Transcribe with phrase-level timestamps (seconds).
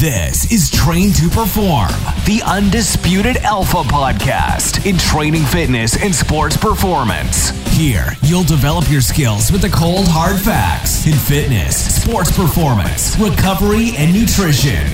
[0.00, 1.88] This is Train to Perform,
[2.26, 7.48] the undisputed alpha podcast in training fitness and sports performance.
[7.74, 13.92] Here, you'll develop your skills with the cold, hard facts in fitness, sports performance, recovery,
[13.96, 14.84] and nutrition.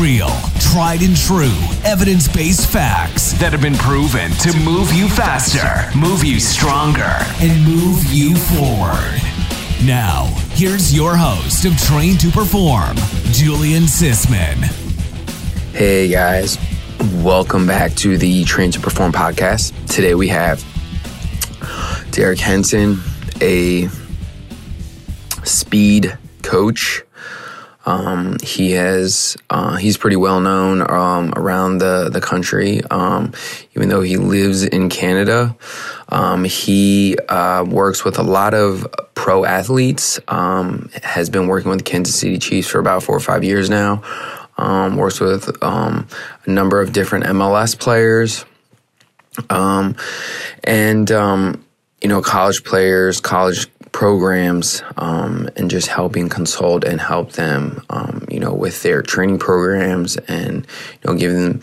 [0.00, 5.96] Real, tried and true, evidence based facts that have been proven to move you faster,
[5.96, 9.29] move you stronger, and move you forward.
[9.84, 12.96] Now, here's your host of Train to Perform,
[13.32, 14.56] Julian Sisman.
[15.72, 16.58] Hey guys,
[17.22, 19.72] welcome back to the Train to Perform podcast.
[19.86, 20.62] Today we have
[22.10, 23.00] Derek Hansen,
[23.40, 23.88] a
[25.44, 27.02] speed coach.
[27.90, 32.82] Um, he has uh, he's pretty well known um, around the the country.
[32.88, 33.32] Um,
[33.74, 35.56] even though he lives in Canada,
[36.08, 40.20] um, he uh, works with a lot of pro athletes.
[40.28, 43.68] Um, has been working with the Kansas City Chiefs for about four or five years
[43.68, 44.04] now.
[44.56, 46.06] Um, works with a
[46.46, 48.44] number of different MLS players,
[49.48, 57.84] and you know college players, college programs um, and just helping consult and help them,
[57.90, 61.60] um, you know, with their training programs and, you know, giving them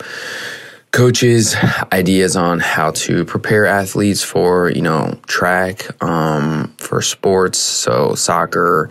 [0.90, 1.56] coaches
[1.92, 7.58] ideas on how to prepare athletes for, you know, track, um, for sports.
[7.58, 8.88] So soccer,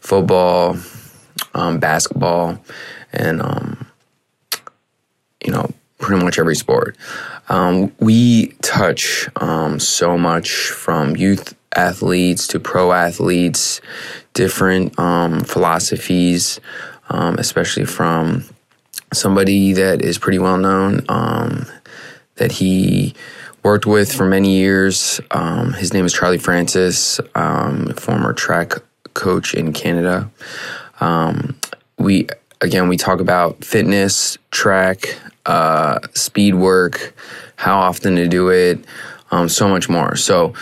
[0.00, 0.76] football,
[1.54, 2.58] um, basketball,
[3.12, 3.86] and, um,
[5.44, 6.96] you know, pretty much every sport.
[7.48, 9.28] Um, we touch
[9.78, 13.80] so much from youth athletes to pro athletes,
[14.32, 16.60] different um, philosophies,
[17.08, 18.44] um, especially from
[19.12, 21.66] somebody that is pretty well known um,
[22.36, 23.14] that he
[23.62, 25.20] worked with for many years.
[25.30, 28.72] Um, his name is Charlie Francis, um, former track
[29.14, 30.30] coach in Canada.
[31.00, 31.58] Um,
[31.98, 32.28] we
[32.60, 37.14] again we talk about fitness, track, uh, speed work,
[37.56, 38.84] how often to do it,
[39.48, 40.14] so much more.
[40.16, 40.54] So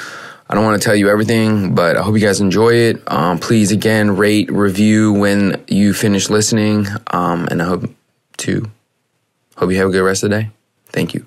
[0.53, 3.03] I don't want to tell you everything, but I hope you guys enjoy it.
[3.11, 7.91] Um, please, again, rate, review when you finish listening, um, and I hope
[8.37, 8.71] to
[9.57, 10.51] hope you have a good rest of the day.
[10.89, 11.25] Thank you.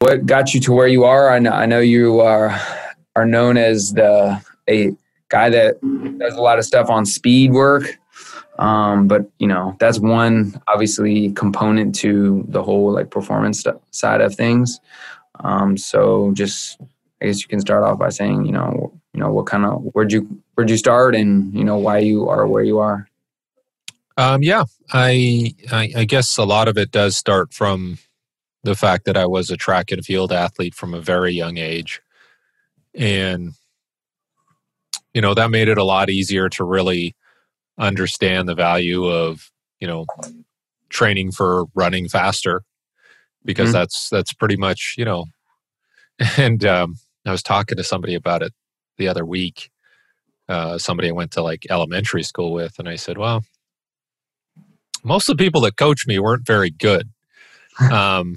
[0.00, 1.30] What got you to where you are?
[1.30, 2.60] I know, I know you are
[3.16, 4.38] are known as the
[4.68, 4.94] a
[5.30, 5.80] guy that
[6.18, 7.98] does a lot of stuff on speed work.
[8.58, 14.34] Um, but you know that's one obviously component to the whole like performance side of
[14.34, 14.78] things.
[15.40, 16.78] Um, so just
[17.24, 19.80] I guess you can start off by saying, you know, you know, what kind of
[19.94, 23.08] where'd you where'd you start, and you know why you are where you are.
[24.18, 27.96] Um, yeah, I, I I guess a lot of it does start from
[28.62, 32.02] the fact that I was a track and field athlete from a very young age,
[32.94, 33.52] and
[35.14, 37.16] you know that made it a lot easier to really
[37.78, 40.04] understand the value of you know
[40.90, 42.64] training for running faster
[43.46, 43.78] because mm-hmm.
[43.78, 45.24] that's that's pretty much you know
[46.36, 46.96] and um,
[47.26, 48.52] I was talking to somebody about it
[48.98, 49.70] the other week.
[50.48, 53.44] Uh, somebody I went to like elementary school with, and I said, "Well,
[55.02, 57.08] most of the people that coached me weren't very good."
[57.90, 58.36] um,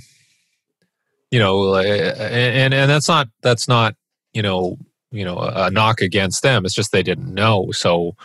[1.31, 3.95] you know, and and that's not that's not
[4.33, 4.77] you know
[5.11, 6.65] you know a knock against them.
[6.65, 7.71] It's just they didn't know.
[7.71, 8.15] So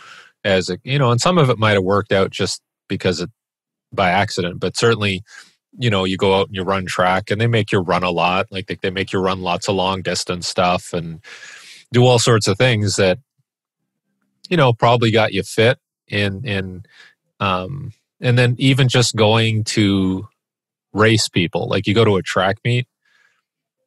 [0.43, 3.29] as a, you know, and some of it might have worked out just because it
[3.91, 5.23] by accident, but certainly
[5.77, 8.11] you know you go out and you run track and they make you run a
[8.11, 11.21] lot like they, they make you run lots of long distance stuff and
[11.91, 13.19] do all sorts of things that
[14.49, 16.83] you know probably got you fit in in
[17.39, 17.91] um
[18.21, 20.27] and then even just going to
[20.93, 22.87] race people like you go to a track meet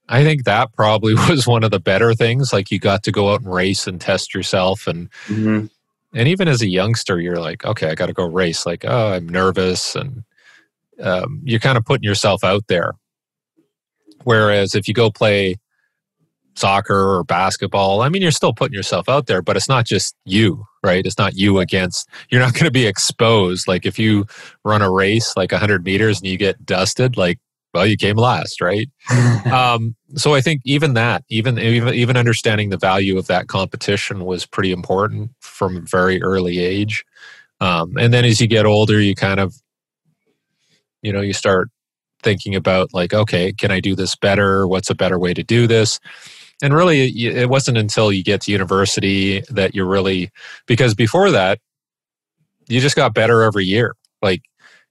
[0.08, 3.32] i think that probably was one of the better things like you got to go
[3.32, 5.66] out and race and test yourself and mm-hmm.
[6.14, 9.12] and even as a youngster you're like okay i got to go race like oh
[9.12, 10.24] i'm nervous and
[11.02, 12.94] um, you're kind of putting yourself out there.
[14.24, 15.56] Whereas if you go play
[16.56, 20.16] soccer or basketball, I mean, you're still putting yourself out there, but it's not just
[20.24, 21.04] you, right?
[21.06, 23.68] It's not you against, you're not going to be exposed.
[23.68, 24.26] Like if you
[24.64, 27.38] run a race like 100 meters and you get dusted, like,
[27.74, 28.88] well, you came last, right?
[29.52, 34.24] um, so I think even that, even, even even understanding the value of that competition
[34.24, 37.04] was pretty important from a very early age.
[37.60, 39.54] Um, and then as you get older, you kind of
[41.06, 41.68] you know you start
[42.22, 44.66] thinking about like okay can i do this better?
[44.66, 46.00] What's a better way to do this?
[46.62, 50.30] And really it wasn't until you get to university that you're really
[50.66, 51.60] because before that
[52.68, 54.42] you just got better every year like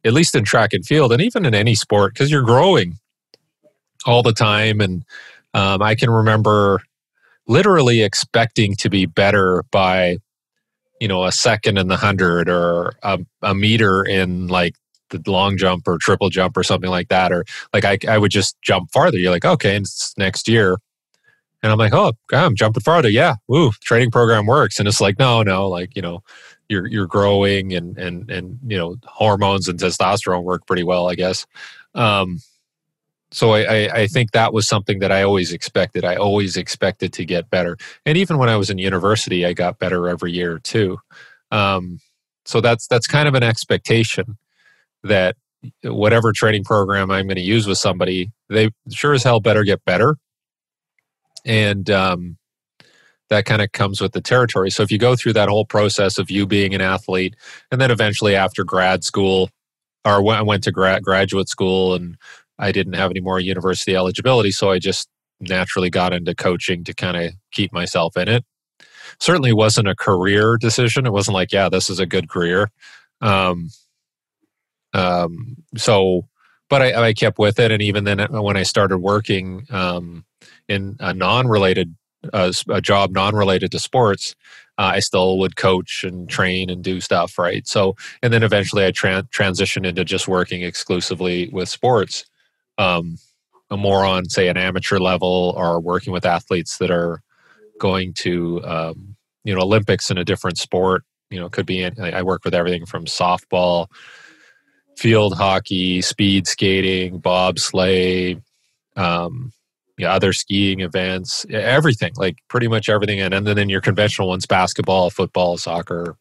[0.06, 2.98] at least in track and field and even in any sport because you're growing
[4.06, 4.80] all the time.
[4.80, 5.04] And
[5.54, 6.82] um, i can remember
[7.48, 10.18] literally expecting to be better by
[11.02, 14.76] you know a second in the hundred or a, a meter in like
[15.10, 18.32] the long jump or triple jump or something like that, or like I, I would
[18.32, 19.18] just jump farther.
[19.18, 20.78] You're like, okay, it's next year.
[21.64, 23.10] And I'm like, oh, I'm jumping farther.
[23.10, 24.78] Yeah, woo, training program works.
[24.78, 26.22] And it's like, no, no, like you know,
[26.70, 31.16] you're you're growing and and and you know, hormones and testosterone work pretty well, I
[31.16, 31.46] guess.
[31.96, 32.40] Um,
[33.32, 36.06] so I, I, I think that was something that I always expected.
[36.06, 39.80] I always expected to get better, and even when I was in university, I got
[39.80, 41.00] better every year too.
[41.52, 42.00] Um,
[42.46, 44.38] so that's that's kind of an expectation
[45.06, 45.36] that
[45.84, 49.84] whatever training program I'm going to use with somebody, they sure as hell better get
[49.86, 50.16] better.
[51.46, 52.38] And um,
[53.30, 54.70] that kind of comes with the territory.
[54.70, 57.36] So if you go through that whole process of you being an athlete,
[57.72, 59.50] and then eventually after grad school,
[60.04, 62.18] or when I went to grad, graduate school and
[62.60, 65.10] I didn't have any more university eligibility, so I just
[65.40, 68.46] naturally got into coaching to kind of keep myself in it.
[69.20, 71.06] Certainly wasn't a career decision.
[71.06, 72.70] It wasn't like, yeah, this is a good career.
[73.22, 73.70] Um,
[74.96, 76.26] um, so,
[76.70, 80.24] but I, I, kept with it, and even then, uh, when I started working um,
[80.70, 81.94] in a non-related
[82.32, 84.36] uh, a job non-related to sports,
[84.78, 87.68] uh, I still would coach and train and do stuff, right?
[87.68, 92.26] So, and then eventually I tra- transitioned into just working exclusively with sports,
[92.78, 93.18] um,
[93.70, 97.22] more on say an amateur level or working with athletes that are
[97.80, 101.04] going to um, you know Olympics in a different sport.
[101.30, 103.88] You know, could be in, I work with everything from softball
[104.96, 108.42] field hockey, speed skating, bobsleigh,
[108.96, 109.52] um,
[109.98, 113.20] yeah, other skiing events, everything, like pretty much everything.
[113.20, 116.16] And, and then in your conventional ones, basketball, football, soccer.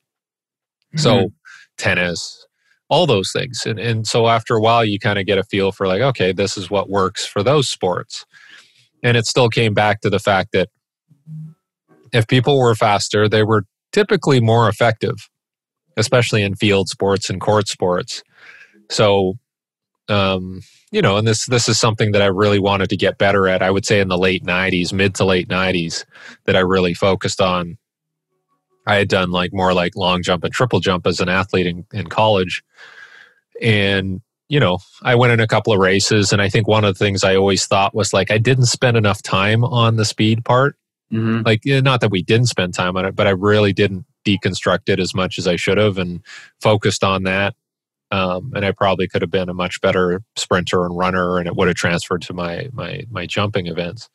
[0.95, 0.99] Mm-hmm.
[0.99, 1.33] So
[1.77, 2.47] tennis,
[2.89, 3.67] all those things.
[3.67, 6.33] And, and so after a while, you kind of get a feel for like, okay,
[6.33, 8.25] this is what works for those sports.
[9.03, 10.69] And it still came back to the fact that
[12.13, 15.17] if people were faster, they were typically more effective,
[15.97, 18.23] especially in field sports and court sports.
[18.91, 19.39] So,
[20.09, 20.61] um,
[20.91, 23.63] you know, and this this is something that I really wanted to get better at.
[23.63, 26.05] I would say in the late '90s, mid to late '90s,
[26.45, 27.79] that I really focused on.
[28.87, 31.87] I had done like more like long jump and triple jump as an athlete in,
[31.93, 32.63] in college,
[33.61, 36.97] and you know, I went in a couple of races, and I think one of
[36.97, 40.45] the things I always thought was like I didn't spend enough time on the speed
[40.45, 40.77] part.
[41.13, 41.43] Mm-hmm.
[41.45, 44.99] Like, not that we didn't spend time on it, but I really didn't deconstruct it
[44.99, 46.21] as much as I should have, and
[46.61, 47.55] focused on that
[48.15, 51.57] um, and I probably could have been a much better sprinter and runner, and it
[51.57, 54.09] would have transferred to my my my jumping events.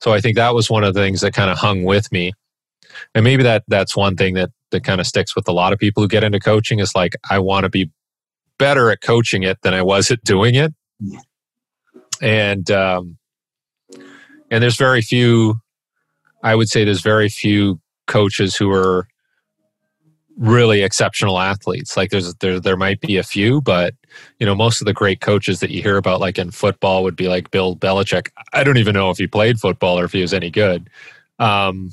[0.00, 2.32] So I think that was one of the things that kind of hung with me,
[3.14, 5.78] and maybe that that's one thing that that kind of sticks with a lot of
[5.78, 7.90] people who get into coaching is like I want to be
[8.58, 10.74] better at coaching it than I was at doing it,
[12.20, 13.16] and um,
[14.50, 15.54] and there's very few.
[16.42, 19.08] I would say there's very few coaches who are
[20.38, 21.96] really exceptional athletes.
[21.96, 23.94] Like there's there there might be a few, but
[24.38, 27.16] you know most of the great coaches that you hear about, like in football, would
[27.16, 28.30] be like Bill Belichick.
[28.52, 30.88] I don't even know if he played football or if he was any good.
[31.38, 31.90] Um,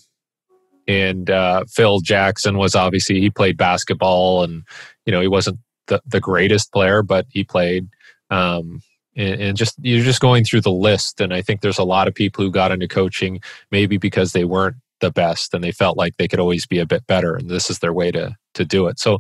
[0.88, 4.64] and uh, Phil Jackson was obviously he played basketball, and
[5.06, 7.90] you know he wasn't the, the greatest player, but he played.
[8.30, 8.82] Um,
[9.18, 12.08] and, and just you're just going through the list, and I think there's a lot
[12.08, 15.98] of people who got into coaching maybe because they weren't the best and they felt
[15.98, 18.66] like they could always be a bit better and this is their way to to
[18.66, 19.00] do it.
[19.00, 19.20] So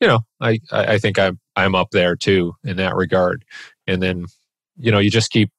[0.00, 3.44] you know i i think i'm i'm up there too in that regard.
[3.86, 4.26] And then
[4.78, 5.50] you know you just keep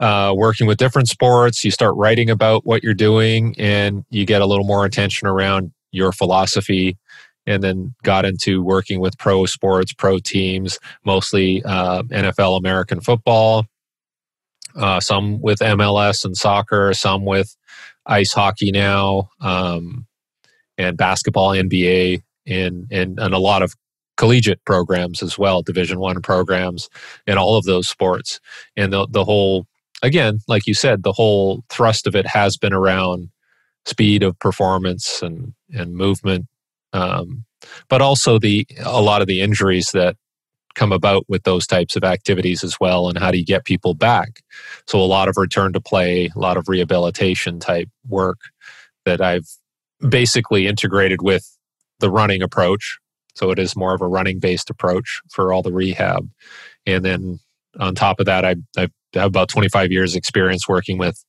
[0.00, 1.64] uh, working with different sports.
[1.64, 5.72] You start writing about what you're doing and you get a little more attention around
[5.90, 6.98] your philosophy.
[7.48, 13.66] And then got into working with pro sports pro teams mostly uh, nfl american football
[14.74, 17.56] uh, some with mls and soccer some with
[18.06, 20.06] ice hockey now, um,
[20.78, 23.74] and basketball, NBA, and, and and a lot of
[24.16, 26.88] collegiate programs as well, Division One programs,
[27.26, 28.40] and all of those sports.
[28.76, 29.66] And the the whole,
[30.02, 33.30] again, like you said, the whole thrust of it has been around
[33.84, 36.46] speed of performance and and movement,
[36.92, 37.44] um,
[37.88, 40.16] but also the a lot of the injuries that
[40.76, 43.94] come about with those types of activities as well and how do you get people
[43.94, 44.40] back?
[44.86, 48.38] So a lot of return to play a lot of rehabilitation type work
[49.04, 49.48] that i've
[50.08, 51.56] basically integrated with
[52.00, 52.98] the running approach.
[53.34, 56.28] So it is more of a running based approach for all the rehab.
[56.84, 57.40] And then
[57.80, 61.24] on top of that i, I have about 25 years experience working with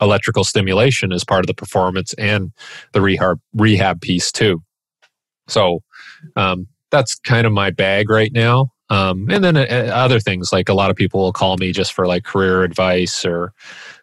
[0.00, 2.52] electrical stimulation as part of the performance and
[2.92, 4.62] the rehab rehab piece too.
[5.48, 5.80] So
[6.36, 10.68] um, that's kind of my bag right now um, and then uh, other things like
[10.68, 13.54] a lot of people will call me just for like career advice or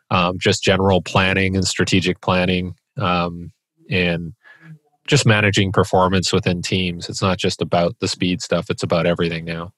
[0.10, 3.52] um, just general planning and strategic planning um,
[3.92, 4.34] and
[5.06, 7.08] just managing performance within teams.
[7.08, 9.74] It's not just about the speed stuff, it's about everything now.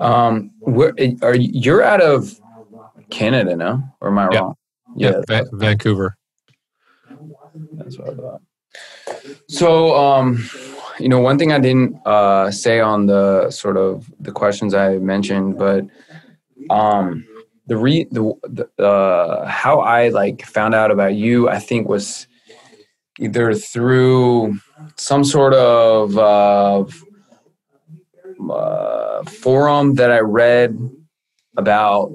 [0.00, 2.40] Um, where are you, you're out of
[3.10, 4.40] Canada now, or am I Yeah.
[4.40, 4.54] wrong?
[4.96, 6.16] Yeah, Va- Vancouver.
[7.74, 8.40] That's what I thought.
[9.48, 10.48] So, um,
[10.98, 14.98] you know, one thing I didn't uh, say on the sort of the questions I
[14.98, 15.84] mentioned, but
[16.70, 17.26] um,
[17.66, 22.26] the re the, the uh, how I like found out about you, I think was
[23.18, 24.58] either through
[24.96, 26.84] some sort of uh,
[28.52, 30.78] uh, forum that I read
[31.56, 32.12] about,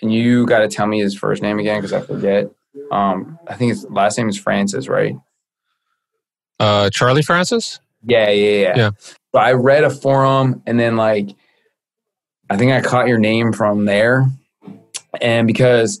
[0.00, 2.50] and you got to tell me his first name again because I forget.
[2.90, 5.16] Um, I think his last name is Francis, right?
[6.62, 7.80] Uh, Charlie Francis?
[8.04, 8.76] Yeah, yeah, yeah.
[8.76, 8.90] Yeah.
[9.34, 11.30] So I read a forum and then like
[12.50, 14.26] I think I caught your name from there.
[15.20, 16.00] And because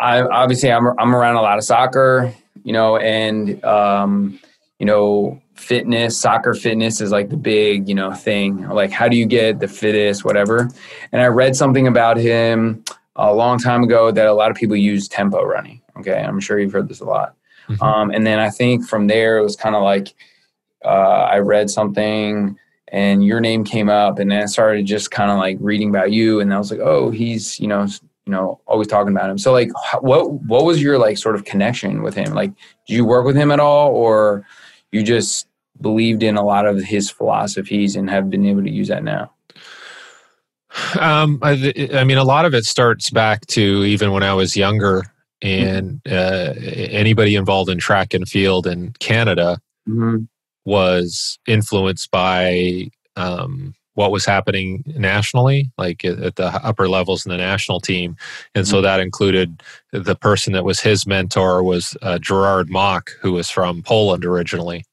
[0.00, 2.32] I obviously I'm I'm around a lot of soccer,
[2.64, 4.40] you know, and um,
[4.78, 8.66] you know, fitness, soccer fitness is like the big, you know, thing.
[8.68, 10.70] Like how do you get the fittest, whatever.
[11.12, 12.84] And I read something about him
[13.16, 15.82] a long time ago that a lot of people use tempo running.
[15.98, 16.22] Okay.
[16.22, 17.34] I'm sure you've heard this a lot.
[17.68, 17.82] Mhm.
[17.82, 20.14] Um, and then I think from there it was kind of like
[20.84, 22.56] uh, I read something
[22.90, 26.10] and your name came up, and then I started just kind of like reading about
[26.12, 27.86] you, and I was like, oh, he's you know
[28.26, 29.38] you know always talking about him.
[29.38, 29.70] So like,
[30.00, 32.32] what what was your like sort of connection with him?
[32.32, 32.52] Like,
[32.86, 34.46] did you work with him at all, or
[34.92, 35.46] you just
[35.80, 39.30] believed in a lot of his philosophies and have been able to use that now?
[40.98, 44.56] Um, I, I mean, a lot of it starts back to even when I was
[44.56, 45.04] younger,
[45.42, 50.24] and uh, anybody involved in track and field in Canada Mm-hmm.
[50.66, 57.38] was influenced by um, what was happening nationally, like at, the upper levels in the
[57.38, 58.14] national team,
[58.54, 63.32] and so that included the person that was his mentor was uh, Gerard Mach, who
[63.32, 64.84] was from Poland originally,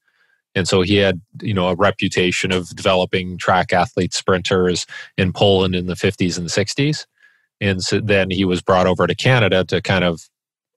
[0.54, 4.86] and so he had you know a reputation of developing track athletes, sprinters
[5.18, 7.04] in Poland in the 50s and 60s,
[7.60, 10.22] and so then he was brought over to Canada to kind of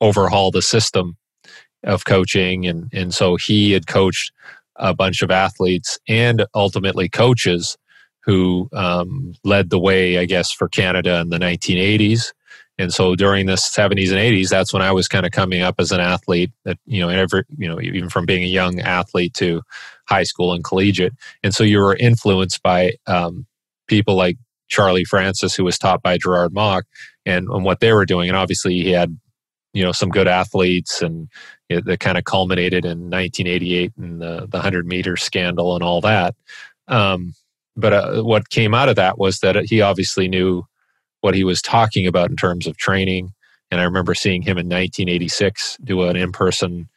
[0.01, 1.17] overhaul the system
[1.83, 2.65] of coaching.
[2.65, 4.31] And and so he had coached
[4.75, 7.77] a bunch of athletes and ultimately coaches
[8.21, 12.31] who um, led the way i guess for canada in the 1980s
[12.77, 15.75] and so during the 70s and 80s that's when i was kind of coming up
[15.79, 19.33] as an athlete that you know every you know even from being a young athlete
[19.35, 19.61] to
[20.09, 21.13] high school and collegiate.
[21.43, 23.45] And so you were influenced by um,
[23.87, 24.37] people like
[24.67, 26.85] charlie francis who was taught by gerard mach
[27.25, 28.27] and, and what they were doing.
[28.29, 29.17] And obviously he had
[29.73, 31.27] you know some good athletes and
[31.69, 36.01] it, that kind of culminated in 1988 and the, the 100 meter scandal and all
[36.01, 36.35] that.
[36.87, 37.33] Um,
[37.75, 40.63] but uh, what came out of that was that he obviously knew
[41.21, 43.33] what he was talking about in terms of training.
[43.71, 46.89] And I remember seeing him in 1986 do an in person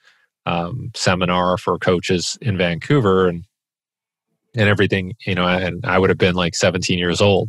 [0.46, 3.44] um, seminar for coaches in Vancouver and
[4.54, 7.48] and everything, you know, and I would have been like 17 years old.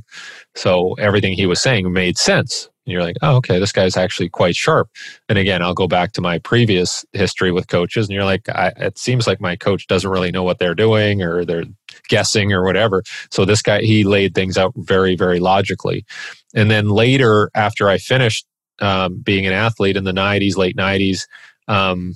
[0.56, 2.70] So everything he was saying made sense.
[2.86, 4.90] And you're like, oh, okay, this guy's actually quite sharp.
[5.30, 8.98] And again, I'll go back to my previous history with coaches, and you're like, it
[8.98, 11.66] seems like my coach doesn't really know what they're doing or they're
[12.10, 13.04] guessing or whatever.
[13.32, 16.06] So this guy, he laid things out very, very logically.
[16.54, 18.46] And then later, after I finished
[18.80, 21.26] um, being an athlete in the 90s, late 90s,
[21.68, 22.14] um,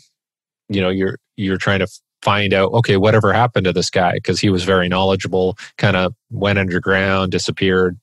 [0.70, 1.88] you know, you're you're trying to
[2.22, 5.58] find out, okay, whatever happened to this guy because he was very knowledgeable.
[5.78, 7.98] Kind of went underground, disappeared,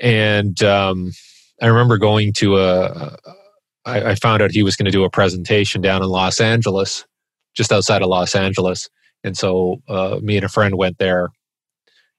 [0.00, 1.10] and um,
[1.60, 3.16] I remember going to a.
[3.86, 7.06] I, I found out he was going to do a presentation down in Los Angeles,
[7.54, 8.88] just outside of Los Angeles,
[9.24, 11.28] and so uh, me and a friend went there,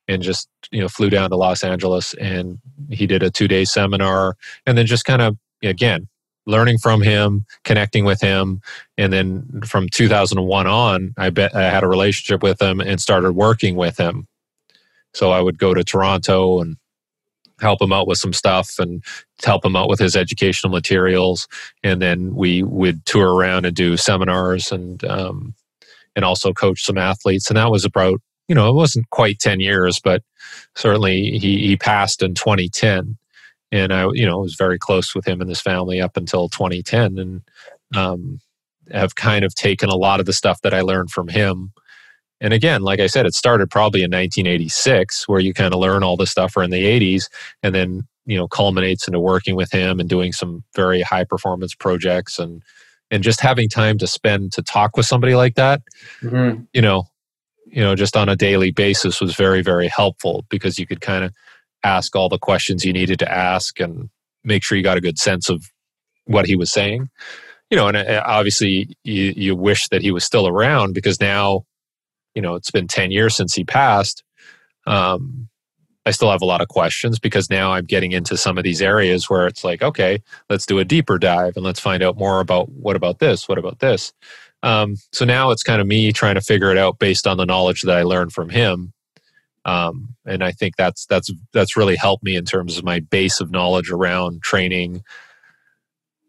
[0.08, 3.66] and just you know flew down to Los Angeles, and he did a two day
[3.66, 6.08] seminar, and then just kind of again
[6.48, 8.62] learning from him, connecting with him,
[8.98, 13.34] and then from 2001 on, I bet I had a relationship with him and started
[13.34, 14.28] working with him.
[15.14, 16.78] So I would go to Toronto and
[17.62, 19.04] help him out with some stuff and
[19.44, 21.48] help him out with his educational materials,
[21.84, 25.54] and then we would tour around and do seminars and um,
[26.16, 27.50] and also coach some athletes.
[27.50, 30.24] And that was about you know it wasn't quite 10 years, but
[30.76, 33.18] certainly he he passed in 2010
[33.72, 37.18] and I, you know, was very close with him and his family up until 2010,
[37.18, 37.42] and
[37.96, 38.40] um,
[38.92, 41.72] have kind of taken a lot of the stuff that I learned from him.
[42.42, 46.04] And again, like I said, it started probably in 1986, where you kind of learn
[46.04, 47.30] all this stuff, or in the 80s,
[47.64, 51.74] and then you know culminates into working with him and doing some very high performance
[51.74, 52.62] projects, and
[53.12, 55.82] and just having time to spend to talk with somebody like that,
[56.22, 56.64] Mm-hmm.
[56.74, 57.06] you know,
[57.68, 61.24] you know, just on a daily basis was very very helpful because you could kind
[61.24, 61.34] of
[61.84, 64.10] ask all the questions you needed to ask and
[64.44, 65.64] make sure you got a good sense of
[66.26, 67.10] what he was saying
[67.72, 71.66] you know and uh, obviously you, you wish that he was still around because now
[72.36, 74.24] you know it's been 10 years since he passed
[74.88, 75.50] um,
[76.06, 78.82] I still have a lot of questions because now I'm getting into some of these
[78.82, 82.40] areas where it's like, okay, let's do a deeper dive and let's find out more
[82.40, 84.12] about what about this, what about this.
[84.64, 87.46] Um, so now it's kind of me trying to figure it out based on the
[87.46, 88.94] knowledge that I learned from him.
[89.64, 93.40] Um, and I think that's that's that's really helped me in terms of my base
[93.40, 95.04] of knowledge around training,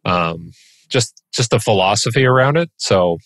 [0.04, 0.52] um,
[0.90, 2.70] just just the philosophy around it.
[2.76, 3.16] So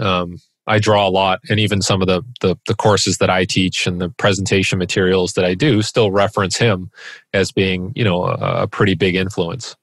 [0.00, 3.44] um, I draw a lot, and even some of the, the, the courses that I
[3.44, 6.90] teach and the presentation materials that I do still reference him
[7.32, 9.76] as being, you know, a, a pretty big influence.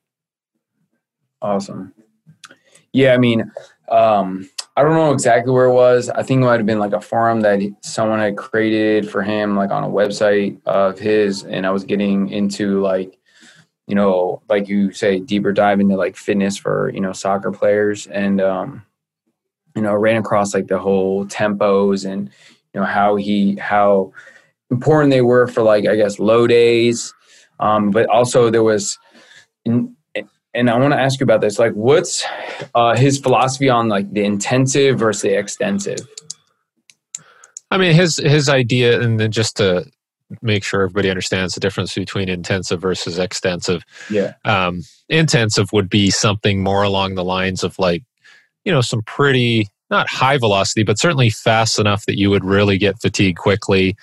[1.42, 1.94] Awesome.
[2.94, 3.52] Yeah, I mean,
[3.90, 6.10] um, I don't know exactly where it was.
[6.10, 9.56] I think it might have been like a forum that someone had created for him,
[9.56, 13.18] like on a website of his, and I was getting into like,
[13.88, 18.08] you know, like you say, deeper dive into like fitness for you know soccer players,
[18.08, 18.85] and um,
[19.76, 22.30] you know, ran across like the whole tempos and
[22.74, 24.12] you know how he how
[24.72, 27.14] important they were for like I guess low days,
[27.60, 28.98] um, but also there was.
[29.66, 31.60] And I want to ask you about this.
[31.60, 32.24] Like, what's
[32.74, 36.00] uh, his philosophy on like the intensive versus the extensive?
[37.72, 39.86] I mean, his his idea, and then just to
[40.42, 43.84] make sure everybody understands the difference between intensive versus extensive.
[44.10, 44.34] Yeah.
[44.44, 48.04] Um, intensive would be something more along the lines of like
[48.66, 52.78] you know, some pretty, not high velocity, but certainly fast enough that you would really
[52.78, 53.96] get fatigued quickly.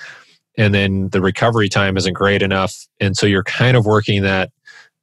[0.57, 2.87] And then the recovery time isn't great enough.
[3.01, 4.51] And so you're kind of working that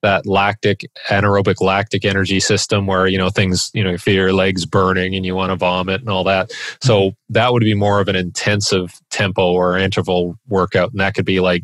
[0.01, 4.33] that lactic anaerobic lactic energy system where you know things you know you feel your
[4.33, 6.51] legs burning and you want to vomit and all that
[6.81, 7.33] so mm-hmm.
[7.33, 11.39] that would be more of an intensive tempo or interval workout and that could be
[11.39, 11.63] like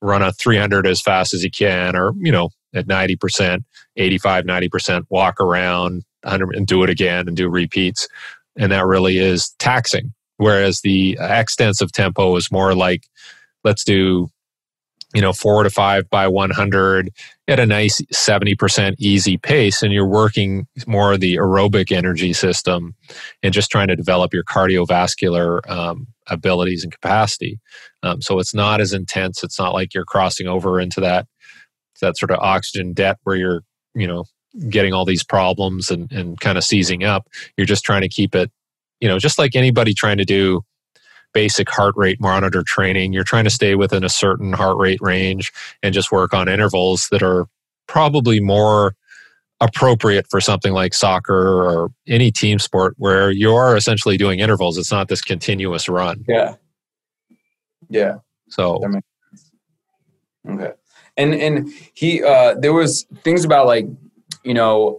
[0.00, 3.62] run a 300 as fast as you can or you know at 90%
[3.96, 8.08] 85 90% walk around 100 and do it again and do repeats.
[8.56, 10.12] And that really is taxing.
[10.36, 13.04] Whereas the extensive tempo is more like,
[13.64, 14.28] let's do,
[15.14, 17.10] you know, four to five by 100
[17.48, 19.82] at a nice 70% easy pace.
[19.82, 22.94] And you're working more the aerobic energy system
[23.42, 27.60] and just trying to develop your cardiovascular um, abilities and capacity.
[28.02, 29.44] Um, so it's not as intense.
[29.44, 31.26] It's not like you're crossing over into that,
[32.00, 33.60] that sort of oxygen debt where you're,
[33.94, 34.24] you know,
[34.68, 37.28] getting all these problems and, and kind of seizing up.
[37.56, 38.50] You're just trying to keep it,
[39.00, 40.64] you know, just like anybody trying to do
[41.32, 45.52] basic heart rate monitor training, you're trying to stay within a certain heart rate range
[45.82, 47.46] and just work on intervals that are
[47.86, 48.94] probably more
[49.60, 54.76] appropriate for something like soccer or any team sport where you are essentially doing intervals.
[54.76, 56.24] It's not this continuous run.
[56.28, 56.56] Yeah.
[57.88, 58.16] Yeah.
[58.48, 58.80] So
[60.48, 60.72] Okay.
[61.16, 63.86] And and he uh there was things about like
[64.44, 64.98] you know,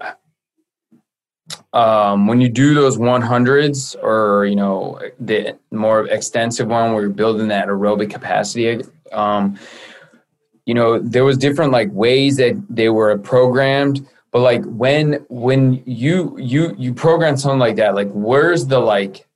[1.73, 7.11] um, when you do those 100s or, you know, the more extensive one where you're
[7.11, 9.57] building that aerobic capacity, um,
[10.65, 14.07] you know, there was different like ways that they were programmed.
[14.31, 19.27] But like when when you you you program something like that, like where's the like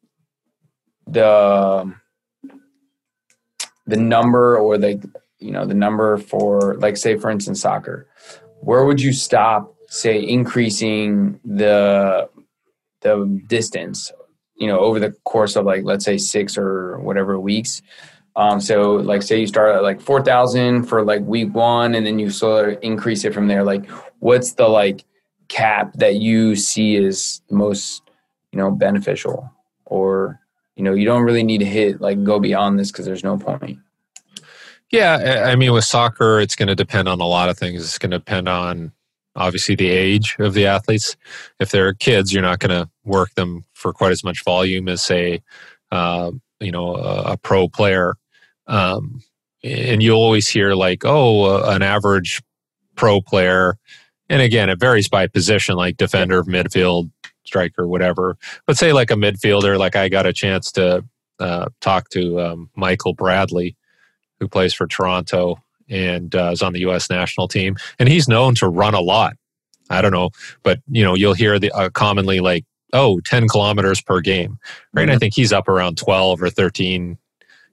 [1.05, 1.93] the
[3.85, 8.07] the number or the you know the number for like say for instance soccer
[8.61, 12.29] where would you stop say increasing the
[13.01, 14.11] the distance
[14.57, 17.81] you know over the course of like let's say six or whatever weeks.
[18.35, 22.19] Um, so like say you start at like 4000 for like week one and then
[22.19, 23.63] you sort of increase it from there.
[23.63, 25.05] Like what's the like
[25.47, 28.03] cap that you see as most
[28.51, 29.51] you know beneficial?
[29.85, 30.39] Or
[30.75, 33.37] you know you don't really need to hit like go beyond this because there's no
[33.37, 33.79] point.
[34.91, 37.83] Yeah i mean with soccer it's going to depend on a lot of things.
[37.83, 38.91] It's going to depend on
[39.37, 41.15] obviously the age of the athletes.
[41.59, 45.03] If they're kids, you're not going to work them for quite as much volume as
[45.03, 45.41] say,
[45.91, 48.15] uh, you know, a, a pro player.
[48.67, 49.21] Um,
[49.63, 52.41] and you always hear like, oh, uh, an average
[52.95, 53.77] pro player,
[54.29, 57.11] and again, it varies by position, like defender, midfield,
[57.45, 58.37] striker, whatever.
[58.65, 61.05] But say like a midfielder, like I got a chance to
[61.39, 63.77] uh, talk to um, Michael Bradley,
[64.39, 67.09] who plays for Toronto and uh, is on the U.S.
[67.09, 69.35] national team, and he's known to run a lot.
[69.89, 70.31] I don't know,
[70.63, 74.59] but you know, you'll hear the uh, commonly like, oh, 10 kilometers per game,
[74.93, 75.07] right?
[75.07, 75.15] Mm-hmm.
[75.15, 77.17] I think he's up around 12 or 13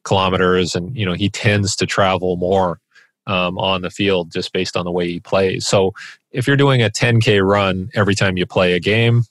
[0.05, 2.81] kilometers, and you know, he tends to travel more
[3.27, 5.67] um, on the field just based on the way he plays.
[5.67, 5.93] So
[6.31, 9.25] if you're doing a 10k run every time you play a game,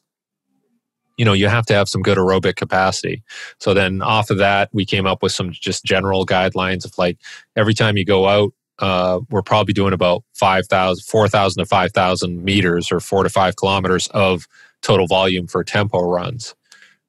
[1.17, 3.23] you know you have to have some good aerobic capacity
[3.59, 7.17] so then off of that we came up with some just general guidelines of like
[7.55, 12.91] every time you go out uh, we're probably doing about 5,000, 4,000 to 5,000 meters
[12.91, 14.47] or four to five kilometers of
[14.81, 16.55] total volume for tempo runs,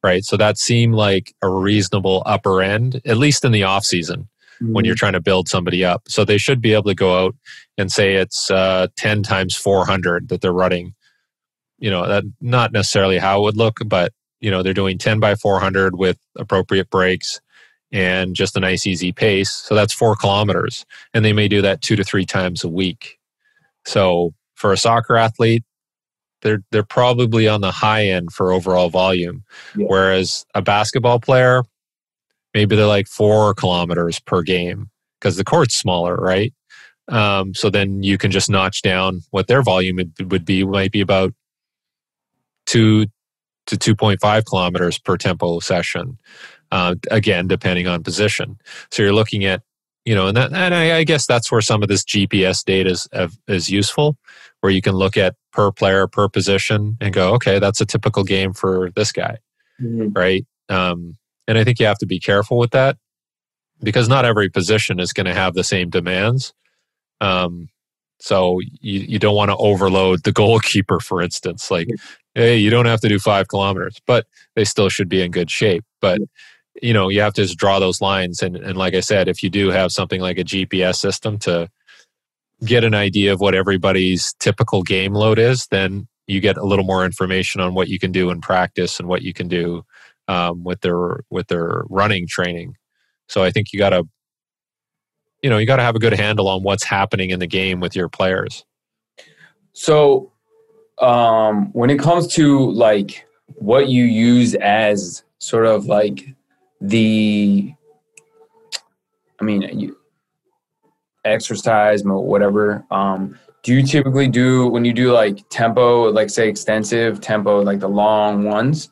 [0.02, 0.24] right?
[0.24, 4.28] So that seemed like a reasonable upper end, at least in the off season.
[4.60, 4.72] mm-hmm.
[4.72, 6.02] when you're trying to build somebody up.
[6.08, 7.36] So they should be able to go out
[7.78, 10.94] and say it's uh, 10 times 400 that they're running.
[11.78, 15.20] You know, that not necessarily how it would look, but you know, they're doing 10
[15.20, 17.40] by 400 with appropriate breaks
[17.94, 19.52] and just a nice easy pace.
[19.52, 20.84] So that's four kilometers.
[21.14, 23.18] And they may do that two to three times a week.
[23.86, 25.62] So for a soccer athlete,
[26.42, 29.44] they're they're probably on the high end for overall volume.
[29.76, 29.86] Yeah.
[29.86, 31.62] Whereas a basketball player,
[32.52, 36.52] maybe they're like four kilometers per game because the court's smaller, right?
[37.08, 40.64] Um, so then you can just notch down what their volume would, would be.
[40.64, 41.32] Might be about
[42.66, 43.06] two
[43.66, 46.18] to 2.5 kilometers per tempo session
[46.74, 48.58] uh, again, depending on position.
[48.90, 49.62] So you're looking at,
[50.04, 52.90] you know, and that, and I, I guess that's where some of this GPS data
[52.90, 53.08] is,
[53.46, 54.18] is useful,
[54.60, 58.24] where you can look at per player, per position, and go, okay, that's a typical
[58.24, 59.38] game for this guy,
[59.80, 60.08] mm-hmm.
[60.14, 60.44] right?
[60.68, 62.96] Um, and I think you have to be careful with that
[63.80, 66.54] because not every position is going to have the same demands.
[67.20, 67.68] Um,
[68.18, 71.70] so you, you don't want to overload the goalkeeper, for instance.
[71.70, 71.86] Like,
[72.34, 75.52] hey, you don't have to do five kilometers, but they still should be in good
[75.52, 75.84] shape.
[76.00, 76.18] But
[76.82, 78.42] you know you have to just draw those lines.
[78.42, 81.68] And, and like i said if you do have something like a gps system to
[82.64, 86.84] get an idea of what everybody's typical game load is then you get a little
[86.84, 89.84] more information on what you can do in practice and what you can do
[90.28, 92.74] um, with their with their running training.
[93.28, 94.04] So i think you got to
[95.42, 97.80] you know you got to have a good handle on what's happening in the game
[97.80, 98.64] with your players.
[99.72, 100.32] So
[100.98, 106.34] um when it comes to like what you use as sort of like
[106.88, 107.74] the
[109.40, 109.96] i mean you
[111.24, 117.20] exercise whatever um do you typically do when you do like tempo like say extensive
[117.20, 118.90] tempo like the long ones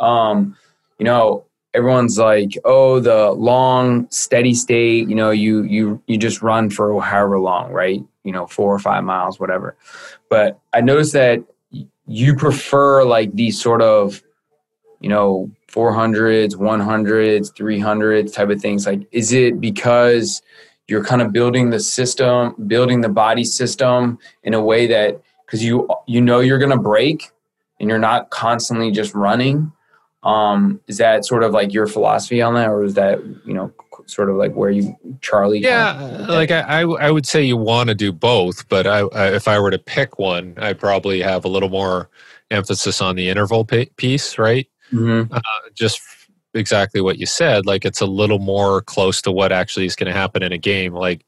[0.00, 0.56] um
[0.98, 6.42] you know everyone's like oh the long steady state you know you you you just
[6.42, 8.02] run for however long right?
[8.24, 9.76] You know four or five miles whatever.
[10.28, 11.44] But i noticed that
[12.06, 14.22] you prefer like these sort of
[15.00, 18.86] you know 400s 100s 300s type of things.
[18.86, 20.42] Like is it because
[20.88, 25.62] you're kind of building the system building the body system in a way that because
[25.62, 27.30] you you know you're going to break
[27.80, 29.72] and you're not constantly just running?
[30.24, 33.72] Um is that sort of like your philosophy on that or is that you know
[34.06, 37.56] sort of like where you charlie yeah kind of like I, I would say you
[37.56, 41.20] want to do both but I, I if i were to pick one i probably
[41.20, 42.08] have a little more
[42.50, 45.32] emphasis on the interval piece right mm-hmm.
[45.32, 45.40] uh,
[45.74, 46.00] just
[46.54, 47.66] exactly what you said.
[47.66, 50.58] Like it's a little more close to what actually is going to happen in a
[50.58, 50.94] game.
[50.94, 51.24] Like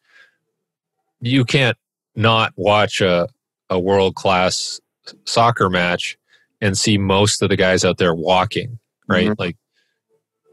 [1.20, 1.76] you can't
[2.16, 3.28] not watch a,
[3.68, 4.80] a world class
[5.24, 6.16] soccer match
[6.60, 9.28] and see most of the guys out there walking, right?
[9.28, 9.40] Mm-hmm.
[9.40, 9.56] Like,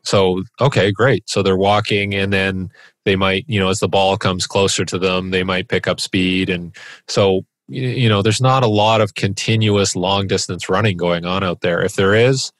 [0.03, 1.29] so, okay, great.
[1.29, 2.69] So they're walking and then
[3.03, 5.99] they might, you know, as the ball comes closer to them, they might pick up
[5.99, 6.49] speed.
[6.49, 6.73] And
[7.07, 11.59] so, you know, there's not a lot of continuous long distance running going on out
[11.59, 11.81] there.
[11.81, 12.53] If there is,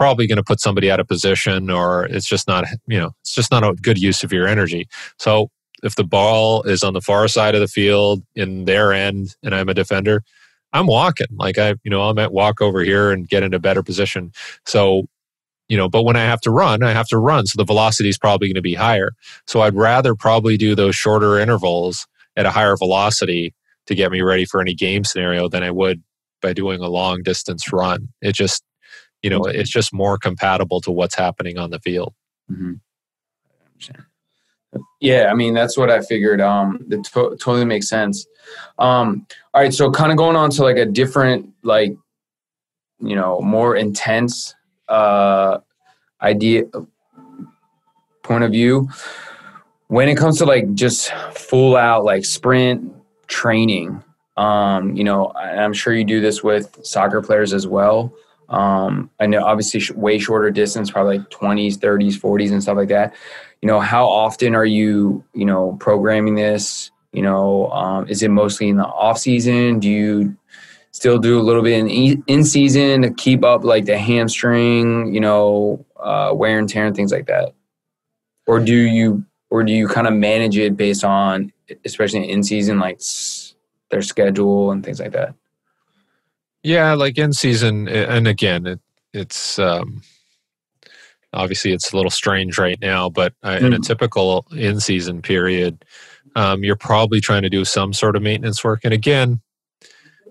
[0.00, 3.34] probably going to put somebody out of position or it's just not you know it's
[3.34, 4.88] just not a good use of your energy.
[5.18, 5.50] So
[5.82, 9.54] if the ball is on the far side of the field in their end and
[9.54, 10.22] i'm a defender
[10.72, 11.26] i'm walking.
[11.32, 14.32] Like i you know i might walk over here and get in a better position.
[14.64, 15.04] So
[15.68, 17.46] you know but when i have to run i have to run.
[17.46, 19.12] So the velocity is probably going to be higher.
[19.46, 24.22] So i'd rather probably do those shorter intervals at a higher velocity to get me
[24.22, 26.02] ready for any game scenario than i would
[26.40, 28.08] by doing a long distance run.
[28.22, 28.64] It just
[29.22, 32.14] you know it's just more compatible to what's happening on the field.
[32.50, 32.74] Mm-hmm.
[35.00, 38.26] yeah i mean that's what i figured um it to- totally makes sense.
[38.78, 41.92] Um all right so kind of going on to like a different like
[42.98, 44.54] you know more intense
[44.88, 45.58] uh
[46.22, 46.64] idea
[48.22, 48.88] point of view.
[49.88, 52.92] When it comes to like just full out like sprint
[53.26, 54.02] training
[54.36, 58.12] um you know i'm sure you do this with soccer players as well
[58.50, 62.76] um, I know obviously sh- way shorter distance, probably like 20s, 30s, 40s, and stuff
[62.76, 63.14] like that.
[63.62, 66.90] You know, how often are you, you know, programming this?
[67.12, 69.78] You know, um, is it mostly in the off season?
[69.78, 70.36] Do you
[70.90, 75.14] still do a little bit in e- in season to keep up like the hamstring,
[75.14, 77.54] you know, uh, wear and tear and things like that?
[78.46, 81.52] Or do you, or do you kind of manage it based on,
[81.84, 83.00] especially in season, like
[83.90, 85.34] their schedule and things like that?
[86.62, 88.80] Yeah, like in season, and again, it,
[89.12, 90.02] it's um,
[91.32, 93.62] obviously it's a little strange right now, but uh, mm.
[93.62, 93.86] in a mm.
[93.86, 95.84] typical in season period,
[96.36, 98.80] um, you're probably trying to do some sort of maintenance work.
[98.84, 99.40] And again,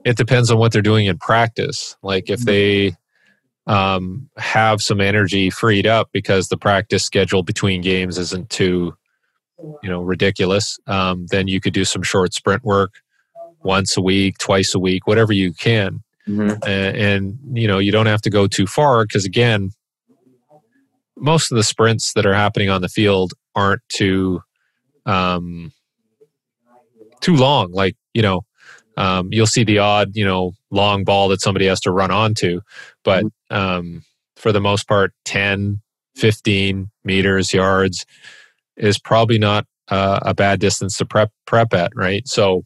[0.06, 1.98] it depends on what they're doing in practice.
[2.04, 2.46] Like if mm.
[2.46, 2.98] they
[3.68, 8.96] um, have some energy freed up because the practice schedule between games isn't too
[9.84, 13.02] you know ridiculous, um, then you could do some short sprint work
[13.62, 16.02] once a week, twice a week, whatever you can.
[16.30, 16.70] Mm-hmm.
[16.70, 19.72] And, and, you know, you don't have to go too far because, again,
[21.18, 24.42] most of the sprints that are happening on the field aren't too
[25.06, 25.72] um,
[27.22, 27.72] too long.
[27.72, 28.42] Like, you know,
[28.98, 32.62] um, you'll see the odd, you know, long ball that somebody has to run onto.
[33.04, 33.56] But mm-hmm.
[33.56, 34.04] um,
[34.36, 35.82] for the most part, 10,
[36.16, 38.06] 15 meters, yards
[38.78, 42.28] is probably not uh, a bad distance to prep prep at, right?
[42.28, 42.64] So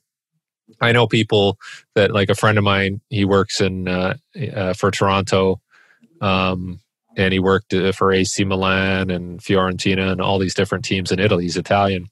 [0.82, 1.58] I know people
[1.96, 3.02] that like a friend of mine.
[3.10, 4.16] He works in uh,
[4.56, 5.62] uh, for Toronto,
[6.22, 6.80] um,
[7.16, 11.20] and he worked uh, for AC Milan and Fiorentina and all these different teams in
[11.20, 11.44] Italy.
[11.44, 12.08] He's Italian,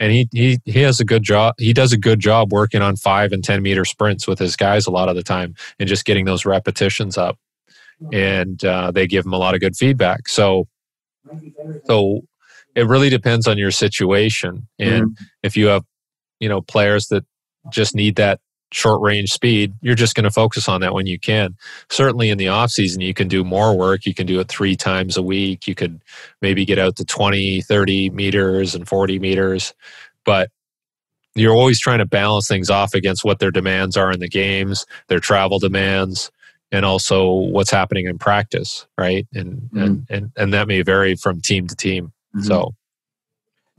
[0.00, 1.54] and he he he has a good job.
[1.58, 4.86] He does a good job working on five and ten meter sprints with his guys
[4.86, 7.38] a lot of the time, and just getting those repetitions up.
[8.12, 10.28] And uh, they give him a lot of good feedback.
[10.28, 10.68] So,
[11.86, 12.20] so
[12.74, 15.24] it really depends on your situation, and mm-hmm.
[15.42, 15.84] if you have
[16.40, 17.24] you know players that
[17.70, 18.40] just need that
[18.72, 21.56] short range speed, you're just going to focus on that when you can.
[21.88, 24.06] Certainly in the off season, you can do more work.
[24.06, 25.66] You can do it three times a week.
[25.68, 26.02] You could
[26.42, 29.74] maybe get out to 20, 30 meters and 40 meters,
[30.24, 30.50] but
[31.34, 34.86] you're always trying to balance things off against what their demands are in the games,
[35.08, 36.30] their travel demands,
[36.72, 39.26] and also what's happening in practice, right?
[39.34, 39.78] And mm-hmm.
[39.78, 42.12] and, and and that may vary from team to team.
[42.34, 42.46] Mm-hmm.
[42.46, 42.74] So,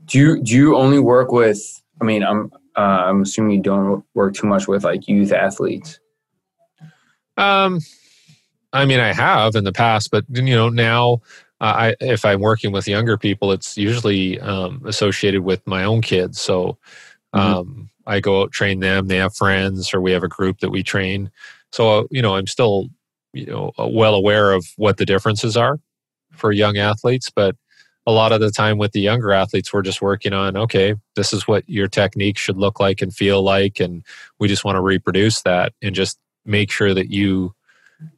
[0.06, 1.60] do you do you only work with?
[2.00, 5.98] I mean, I'm uh, I'm assuming you don't work too much with like youth athletes.
[7.36, 7.80] Um,
[8.72, 11.14] I mean, I have in the past, but you know, now
[11.60, 16.02] uh, I if I'm working with younger people, it's usually um, associated with my own
[16.02, 16.40] kids.
[16.40, 16.78] So
[17.34, 17.40] mm-hmm.
[17.40, 17.82] um, mm-hmm.
[18.06, 19.08] I go out train them.
[19.08, 21.32] They have friends, or we have a group that we train.
[21.72, 22.90] So uh, you know, I'm still
[23.32, 25.80] you know well aware of what the differences are
[26.30, 27.56] for young athletes, but
[28.08, 31.34] a lot of the time with the younger athletes, we're just working on, okay, this
[31.34, 33.80] is what your technique should look like and feel like.
[33.80, 34.02] And
[34.38, 37.52] we just want to reproduce that and just make sure that you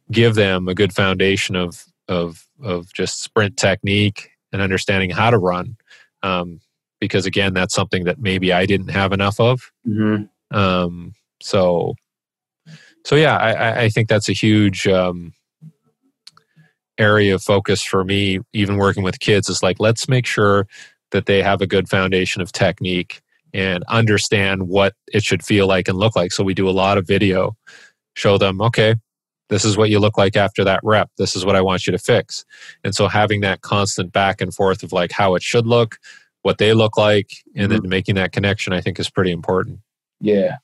[0.09, 5.37] give them a good foundation of, of, of just sprint technique and understanding how to
[5.37, 5.75] run.
[6.23, 6.61] Um,
[7.01, 9.73] because again, that's something that maybe I didn't have enough of.
[9.85, 10.57] Mm-hmm.
[10.57, 11.95] Um, so,
[13.03, 15.33] so yeah, I, I think that's a huge, um,
[16.97, 20.67] area of focus for me, even working with kids, is like, let's make sure
[21.11, 23.21] that they have a good foundation of technique
[23.53, 26.31] and understand what it should feel like and look like.
[26.31, 27.55] So we do a lot of video,
[28.15, 28.95] show them, okay,
[29.49, 31.09] this is what you look like after that rep.
[31.17, 32.45] This is what I want you to fix.
[32.85, 35.97] And so having that constant back and forth of like how it should look,
[36.43, 37.81] what they look like, and mm-hmm.
[37.81, 39.79] then making that connection, I think is pretty important.
[40.21, 40.55] Yeah.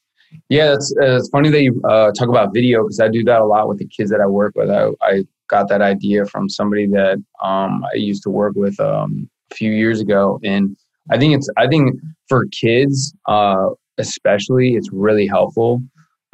[0.50, 3.46] Yeah, it's, it's funny that you uh, talk about video because I do that a
[3.46, 4.70] lot with the kids that I work with.
[4.70, 9.30] I, I got that idea from somebody that um, I used to work with um,
[9.52, 10.76] a few years ago, and
[11.12, 11.96] I think it's I think
[12.28, 15.82] for kids uh, especially it's really helpful.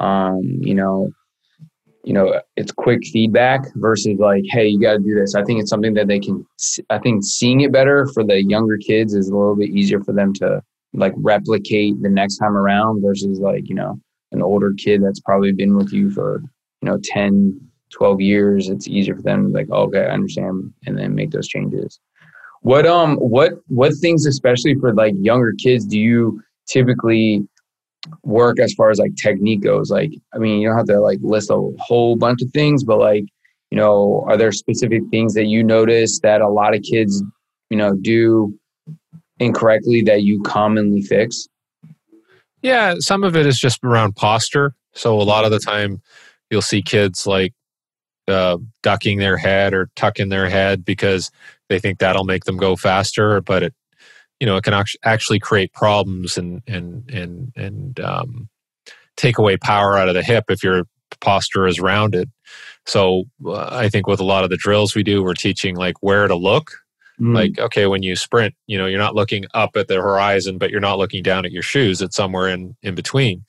[0.00, 1.10] Um, you know,
[2.04, 5.34] you know, it's quick feedback versus like, hey, you got to do this.
[5.34, 6.44] I think it's something that they can.
[6.90, 10.12] I think seeing it better for the younger kids is a little bit easier for
[10.12, 10.62] them to
[10.94, 14.00] like replicate the next time around versus like you know
[14.32, 16.42] an older kid that's probably been with you for
[16.80, 17.60] you know 10
[17.92, 18.68] 12 years.
[18.68, 22.00] It's easier for them like oh, okay i understand and then make those changes.
[22.62, 27.46] What um what what things especially for like younger kids do you typically
[28.22, 29.90] work as far as like technique goes?
[29.90, 32.98] Like i mean you don't have to like list a whole bunch of things but
[32.98, 33.24] like
[33.70, 37.22] you know are there specific things that you notice that a lot of kids
[37.70, 38.58] you know do
[39.38, 41.48] incorrectly that you commonly fix
[42.62, 46.00] yeah some of it is just around posture so a lot of the time
[46.50, 47.52] you'll see kids like
[48.28, 51.30] uh, ducking their head or tucking their head because
[51.68, 53.40] they think that'll make them go faster.
[53.40, 53.74] But it,
[54.40, 58.48] you know, it can actually create problems and and and and um,
[59.16, 60.84] take away power out of the hip if your
[61.20, 62.30] posture is rounded.
[62.86, 65.96] So uh, I think with a lot of the drills we do, we're teaching like
[66.00, 66.72] where to look.
[67.20, 67.34] Mm.
[67.34, 70.70] Like okay, when you sprint, you know, you're not looking up at the horizon, but
[70.70, 72.02] you're not looking down at your shoes.
[72.02, 73.44] It's somewhere in in between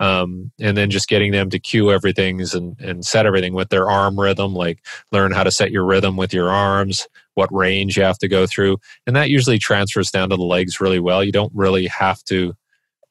[0.00, 3.88] um, and then just getting them to cue everything and, and set everything with their
[3.88, 8.02] arm rhythm like learn how to set your rhythm with your arms what range you
[8.02, 11.32] have to go through and that usually transfers down to the legs really well you
[11.32, 12.54] don't really have to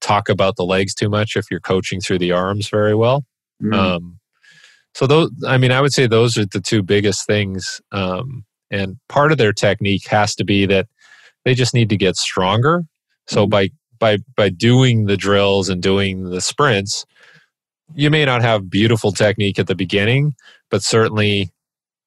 [0.02, 3.24] talk about the legs too much if you're coaching through the arms very well
[3.62, 3.74] mm.
[3.74, 4.20] um,
[4.94, 8.97] so those i mean i would say those are the two biggest things um, and
[9.10, 10.88] part of their technique has to be that
[11.45, 12.84] they just need to get stronger
[13.28, 13.49] so mm.
[13.49, 17.06] by by by doing the drills and doing the sprints
[17.95, 20.34] you may not have beautiful technique at the beginning
[20.69, 21.52] but certainly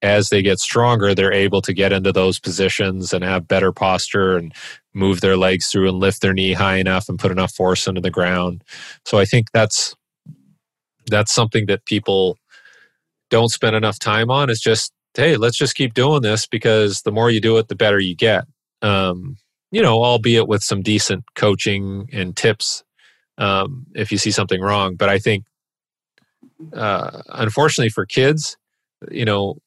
[0.02, 4.36] as they get stronger, they're able to get into those positions and have better posture
[4.36, 4.54] and
[4.94, 8.00] move their legs through and lift their knee high enough and put enough force into
[8.00, 8.62] the ground.
[9.04, 9.96] So I think that's
[11.06, 12.38] that's something that people
[13.30, 14.50] don't spend enough time on.
[14.50, 17.76] Is just hey, let's just keep doing this because the more you do it, the
[17.76, 18.44] better you get.
[18.82, 19.36] Um,
[19.70, 22.84] you know, albeit with some decent coaching and tips
[23.38, 24.96] um, if you see something wrong.
[24.96, 25.44] But I think,
[26.72, 28.56] uh, unfortunately for kids,
[29.10, 29.58] you know,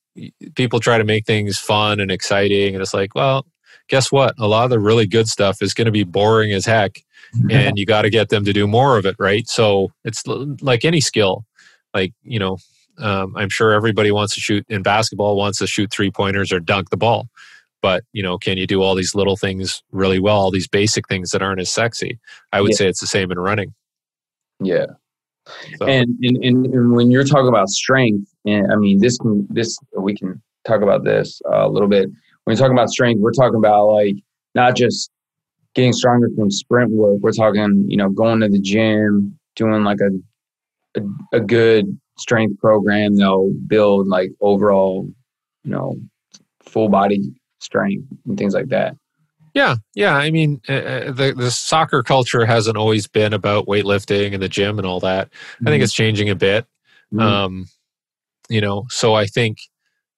[0.56, 3.46] people try to make things fun and exciting, and it's like, well,
[3.88, 4.34] guess what?
[4.40, 7.04] A lot of the really good stuff is going to be boring as heck,
[7.50, 9.48] and you got to get them to do more of it, right?
[9.48, 11.46] So it's like any skill,
[11.94, 12.58] like you know.
[13.00, 16.60] Um, I'm sure everybody wants to shoot in basketball, wants to shoot three pointers or
[16.60, 17.28] dunk the ball.
[17.82, 21.08] But you know can you do all these little things really well all these basic
[21.08, 22.20] things that aren't as sexy?
[22.52, 22.78] I would yeah.
[22.78, 23.74] say it's the same in running.
[24.62, 24.88] Yeah.
[25.78, 25.86] So.
[25.86, 29.80] and, and, and and when you're talking about strength and i mean this can this
[29.98, 32.10] we can talk about this uh, a little bit.
[32.44, 34.16] When you're talking about strength we're talking about like
[34.54, 35.10] not just
[35.76, 37.20] getting stronger from sprint work.
[37.22, 42.60] We're talking you know going to the gym doing like a a, a good strength
[42.60, 45.08] program they'll build like overall
[45.64, 45.96] you know
[46.70, 48.96] full body strength and things like that.
[49.54, 50.16] Yeah, yeah.
[50.16, 54.78] I mean, uh, the the soccer culture hasn't always been about weightlifting and the gym
[54.78, 55.30] and all that.
[55.30, 55.68] Mm-hmm.
[55.68, 55.84] I think mm-hmm.
[55.84, 56.66] it's changing a bit.
[57.14, 57.20] Mm-hmm.
[57.20, 57.66] Um,
[58.50, 59.58] you know, so I think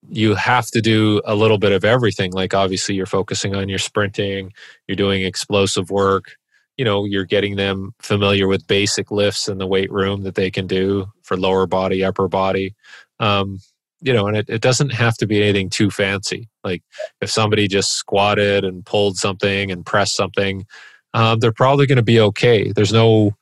[0.10, 2.34] you have to do a little bit of everything.
[2.34, 4.52] Like obviously, you're focusing on your sprinting,
[4.88, 6.36] you're doing explosive work.
[6.82, 10.50] You know, you're getting them familiar with basic lifts in the weight room that they
[10.50, 12.74] can do for lower body, upper body.
[13.20, 13.60] Um,
[14.02, 16.50] you know, and it, it doesn't have to be anything too fancy.
[16.64, 16.82] Like
[17.22, 20.66] if somebody just squatted and pulled something and pressed something,
[21.14, 22.72] um, they're probably going to be okay.
[22.72, 23.34] There's no,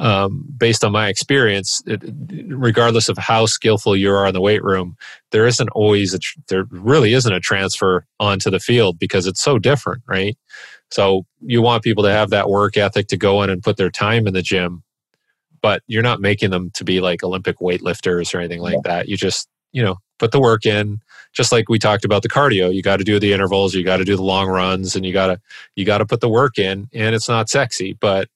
[0.00, 2.02] um, based on my experience, it,
[2.48, 4.96] regardless of how skillful you are in the weight room,
[5.30, 9.56] there isn't always a, there really isn't a transfer onto the field because it's so
[9.56, 10.36] different, right?
[10.90, 13.90] So you want people to have that work ethic to go in and put their
[13.90, 14.82] time in the gym,
[15.60, 18.80] but you're not making them to be like Olympic weightlifters or anything like yeah.
[18.84, 19.08] that.
[19.08, 21.00] You just you know put the work in
[21.32, 23.98] just like we talked about the cardio you got to do the intervals you got
[23.98, 25.40] to do the long runs and you got to
[25.76, 28.28] you got to put the work in and it's not sexy but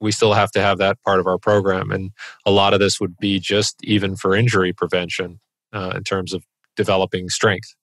[0.00, 2.10] we still have to have that part of our program and
[2.46, 5.38] a lot of this would be just even for injury prevention
[5.72, 6.44] uh, in terms of
[6.76, 7.74] developing strength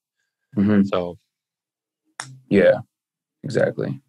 [0.56, 0.82] mm-hmm.
[0.84, 1.18] so
[2.50, 2.80] yeah
[3.44, 4.02] exactly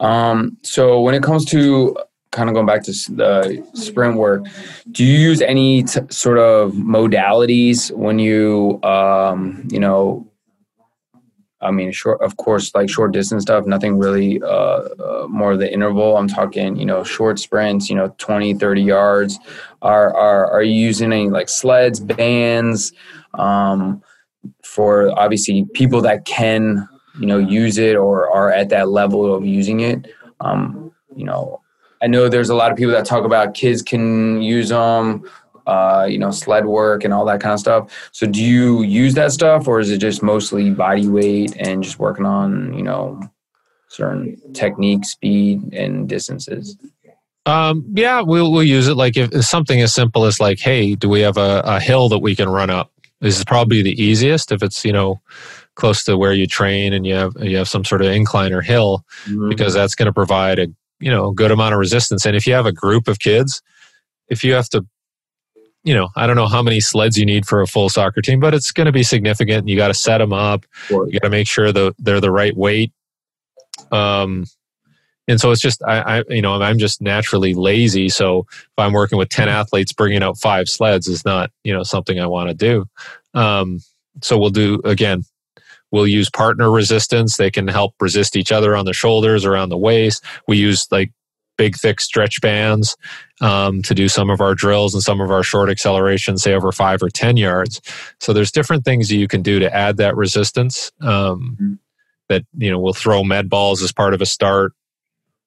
[0.00, 1.96] um, so when it comes to
[2.32, 4.44] kind of going back to the sprint work,
[4.92, 10.26] do you use any t- sort of modalities when you, um, you know,
[11.62, 15.58] I mean, short, of course, like short distance stuff, nothing really uh, uh, more of
[15.58, 16.16] the interval.
[16.16, 19.38] I'm talking, you know, short sprints, you know, 20, 30 yards.
[19.82, 22.92] Are, are, are you using any like sleds, bands
[23.34, 24.02] um,
[24.64, 26.88] for obviously people that can,
[27.20, 30.10] you know, use it or are at that level of using it?
[30.40, 31.60] Um, you know,
[32.02, 35.30] I know there's a lot of people that talk about kids can use them,
[35.66, 38.10] uh, you know, sled work and all that kind of stuff.
[38.12, 41.98] So do you use that stuff or is it just mostly body weight and just
[41.98, 43.20] working on, you know,
[43.88, 46.76] certain technique, speed and distances?
[47.44, 48.94] Um, yeah, we'll, we'll use it.
[48.94, 52.20] Like if something as simple as like, Hey, do we have a, a hill that
[52.20, 52.90] we can run up?
[53.20, 55.20] This is probably the easiest if it's, you know,
[55.80, 58.60] close to where you train and you have, you have some sort of incline or
[58.60, 59.48] hill mm-hmm.
[59.48, 60.68] because that's going to provide a
[61.00, 62.24] you know good amount of resistance.
[62.24, 63.62] And if you have a group of kids
[64.30, 64.86] if you have to
[65.82, 68.40] you know i don't know how many sleds you need for a full soccer team
[68.40, 69.68] but it's going to be significant.
[69.68, 70.64] You got to set them up.
[70.88, 72.92] You got to make sure that they're the right weight.
[73.90, 74.46] Um
[75.28, 78.08] and so it's just I, I you know i'm just naturally lazy.
[78.08, 81.82] So if i'm working with 10 athletes bringing out five sleds is not you know
[81.82, 82.84] something i want to do.
[83.34, 83.80] Um
[84.22, 85.24] so we'll do again
[85.90, 87.36] We'll use partner resistance.
[87.36, 90.24] They can help resist each other on the shoulders, around the waist.
[90.46, 91.12] We use like
[91.60, 92.96] big, thick stretch bands
[93.42, 96.72] um, to do some of our drills and some of our short accelerations, say over
[96.72, 97.82] five or 10 yards.
[98.18, 100.90] So there's different things that you can do to add that resistance.
[101.02, 101.74] Um, mm-hmm.
[102.30, 104.72] That, you know, we'll throw med balls as part of a start,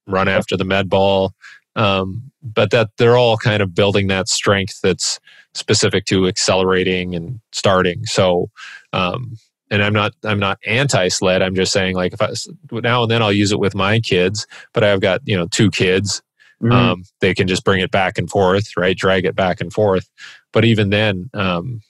[0.06, 1.34] run after the med ball.
[1.76, 5.20] Um, but that they're all kind of building that strength that's
[5.56, 8.06] specific to accelerating and starting.
[8.06, 8.52] So,
[8.92, 9.38] um,
[9.74, 11.42] and I'm not I'm not anti sled.
[11.42, 12.30] I'm just saying like if I
[12.72, 15.72] now and then I'll use it with my kids, but I've got you know two
[15.72, 16.22] kids.
[16.62, 16.72] Mm-hmm.
[16.72, 18.96] Um, they can just bring it back and forth, right?
[18.96, 20.08] Drag it back and forth.
[20.54, 21.82] But even then, um,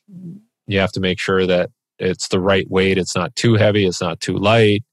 [0.66, 1.70] you have to make sure that
[2.00, 2.98] it's the right weight.
[2.98, 3.86] It's not too heavy.
[3.86, 4.84] It's not too light.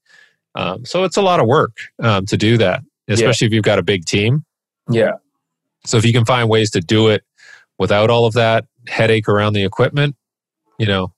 [0.55, 3.49] Um, so it's a lot of work um, to do that, especially yeah.
[3.49, 4.43] if you've got a big team.
[4.89, 5.13] Yeah.
[5.85, 7.23] So if you can find ways to do it
[7.79, 10.17] without all of that headache around the equipment,
[10.77, 11.13] you know,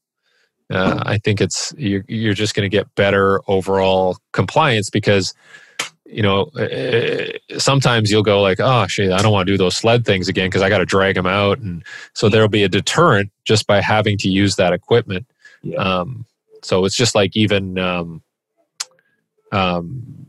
[0.73, 5.33] uh, I think it's you're, you're just going to get better overall compliance because
[6.05, 9.77] you know uh, sometimes you'll go like oh shit I don't want to do those
[9.77, 12.69] sled things again because I got to drag them out and so there'll be a
[12.69, 15.27] deterrent just by having to use that equipment.
[15.61, 15.77] Yeah.
[15.77, 16.25] Um,
[16.63, 18.23] so it's just like even um,
[19.51, 20.25] um,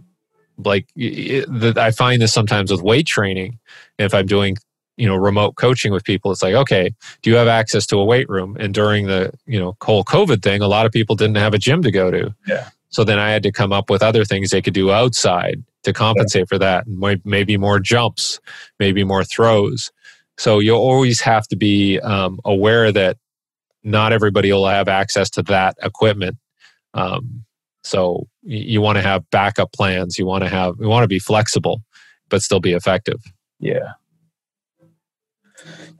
[0.58, 3.58] like I find this sometimes with weight training.
[3.98, 4.56] If I'm doing
[4.96, 6.92] you know remote coaching with people it's like okay
[7.22, 8.56] do you have access to a weight room?
[8.60, 11.58] And during the you know whole covid thing a lot of people didn't have a
[11.58, 12.34] gym to go to.
[12.46, 12.68] Yeah.
[12.90, 15.92] So then i had to come up with other things they could do outside to
[15.92, 16.46] compensate yeah.
[16.48, 16.86] for that.
[16.86, 18.40] And maybe more jumps
[18.78, 19.90] maybe more throws.
[20.36, 23.16] So you always have to be um, aware that
[23.84, 26.36] not everybody will have access to that equipment.
[26.94, 27.44] Um,
[27.84, 31.08] so you, you want to have backup plans you want to have you want to
[31.08, 31.82] be flexible
[32.28, 33.20] but still be effective.
[33.58, 33.92] Yeah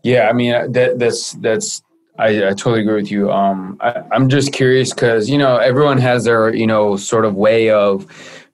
[0.03, 1.83] yeah, I mean uh, that that's that's
[2.19, 3.31] I, I totally agree with you.
[3.33, 7.35] Um, I, I'm just curious because you know everyone has their you know sort of
[7.35, 8.07] way of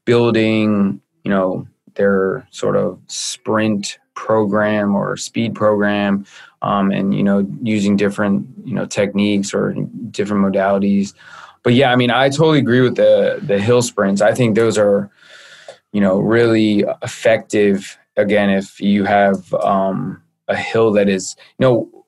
[0.05, 6.25] building you know their sort of sprint program or speed program,
[6.63, 9.75] um, and you know using different you know techniques or
[10.11, 11.15] different modalities.
[11.63, 14.23] But yeah, I mean I totally agree with the the hill sprints.
[14.23, 15.11] I think those are
[15.93, 17.99] you know really effective.
[18.17, 22.05] Again, if you have um, a hill that is you know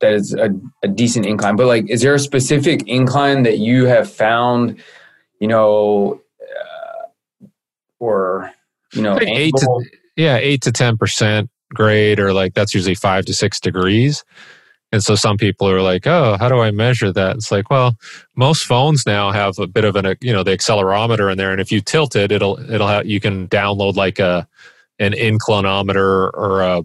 [0.00, 0.50] that is a,
[0.82, 1.56] a decent incline.
[1.56, 4.80] But like is there a specific incline that you have found
[5.40, 7.46] you know uh,
[7.98, 8.52] or
[8.92, 9.84] you know eight to,
[10.16, 14.24] yeah eight to ten percent grade or like that's usually five to six degrees.
[14.90, 17.36] And so some people are like oh how do i measure that?
[17.36, 17.96] It's like well
[18.36, 21.60] most phones now have a bit of an you know the accelerometer in there and
[21.60, 24.48] if you tilt it it'll it'll have you can download like a
[24.98, 26.82] an inclinometer or a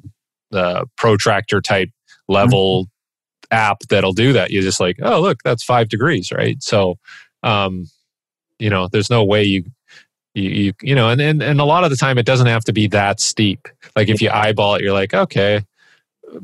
[0.54, 1.90] uh, protractor type
[2.28, 3.56] level mm-hmm.
[3.56, 4.52] app that'll do that.
[4.52, 6.62] You're just like, oh, look, that's five degrees, right?
[6.62, 6.96] So,
[7.42, 7.88] um,
[8.60, 9.66] you know, there's no way you,
[10.34, 12.64] you, you, you know, and, and, and a lot of the time it doesn't have
[12.66, 13.68] to be that steep.
[13.96, 15.66] Like if you eyeball it, you're like, okay,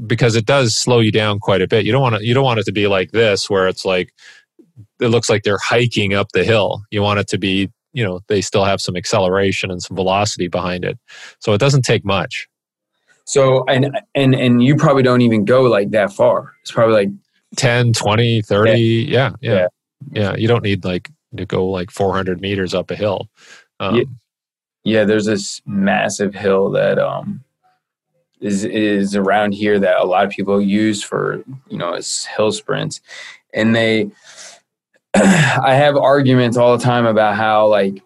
[0.05, 1.86] because it does slow you down quite a bit.
[1.86, 4.14] You don't want to, you don't want it to be like this where it's like,
[4.99, 6.84] it looks like they're hiking up the hill.
[6.91, 10.49] You want it to be, you know, they still have some acceleration and some velocity
[10.49, 10.99] behind it.
[11.39, 12.48] So it doesn't take much.
[13.30, 16.55] So and and and you probably don't even go like that far.
[16.63, 17.09] It's probably like
[17.57, 18.71] 10, 20, 30.
[18.71, 19.34] Yeah.
[19.39, 19.53] Yeah.
[19.53, 19.67] Yeah.
[20.11, 20.36] yeah.
[20.36, 23.30] You don't need like to go like 400 meters up a hill.
[23.80, 24.03] Um, yeah.
[24.84, 25.03] yeah.
[25.03, 27.43] There's this massive hill that um,
[28.41, 32.51] is is around here that a lot of people use for you know as hill
[32.51, 32.99] sprints,
[33.53, 34.09] and they.
[35.15, 38.01] I have arguments all the time about how like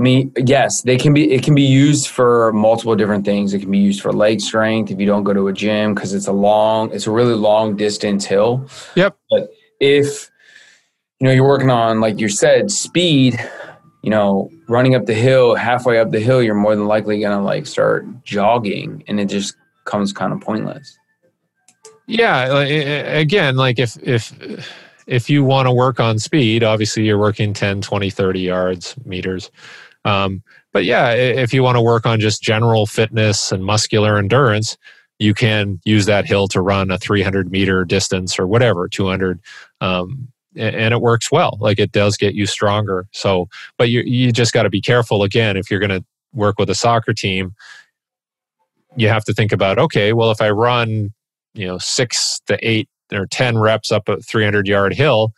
[0.00, 1.30] I mean, yes, they can be.
[1.30, 3.52] It can be used for multiple different things.
[3.52, 6.14] It can be used for leg strength if you don't go to a gym because
[6.14, 8.66] it's a long, it's a really long distance hill.
[8.94, 9.18] Yep.
[9.28, 10.30] But if
[11.18, 13.38] you know you're working on, like you said, speed,
[14.02, 17.42] you know, running up the hill, halfway up the hill, you're more than likely gonna
[17.42, 20.98] like start jogging, and it just comes kind of pointless.
[22.06, 22.48] Yeah.
[22.50, 24.32] Uh, again, like if if
[25.06, 29.50] if you want to work on speed, obviously you're working 10, 20, 30 yards, meters.
[30.04, 30.42] Um,
[30.72, 34.76] but yeah, if you want to work on just general fitness and muscular endurance,
[35.18, 39.40] you can use that hill to run a 300 meter distance or whatever, 200.
[39.80, 41.58] Um, and it works well.
[41.60, 43.06] Like it does get you stronger.
[43.12, 43.48] So,
[43.78, 46.68] but you you just got to be careful again if you're going to work with
[46.70, 47.54] a soccer team.
[48.96, 51.12] You have to think about okay, well, if I run,
[51.54, 55.32] you know, six to eight or ten reps up a 300 yard hill,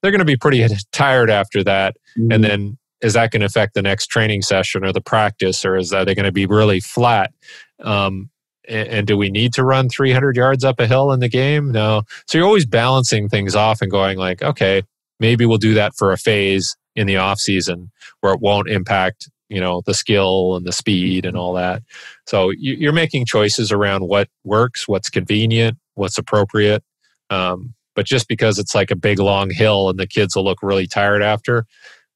[0.00, 2.30] they're going to be pretty tired after that, mm-hmm.
[2.30, 5.76] and then is that going to affect the next training session or the practice, or
[5.76, 7.32] is that they going to be really flat?
[7.80, 8.30] Um,
[8.66, 11.70] and, and, do we need to run 300 yards up a hill in the game?
[11.70, 12.02] No.
[12.26, 14.82] So you're always balancing things off and going like, okay,
[15.20, 17.90] maybe we'll do that for a phase in the off season
[18.20, 21.82] where it won't impact you know the skill and the speed and all that
[22.26, 26.82] so you're making choices around what works what's convenient what's appropriate
[27.28, 30.62] um, but just because it's like a big long hill and the kids will look
[30.62, 31.66] really tired after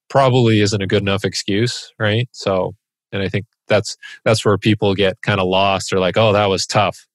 [0.09, 2.27] probably isn't a good enough excuse, right?
[2.31, 2.75] So,
[3.11, 5.89] and I think that's that's where people get kind of lost.
[5.89, 7.07] They're like, "Oh, that was tough."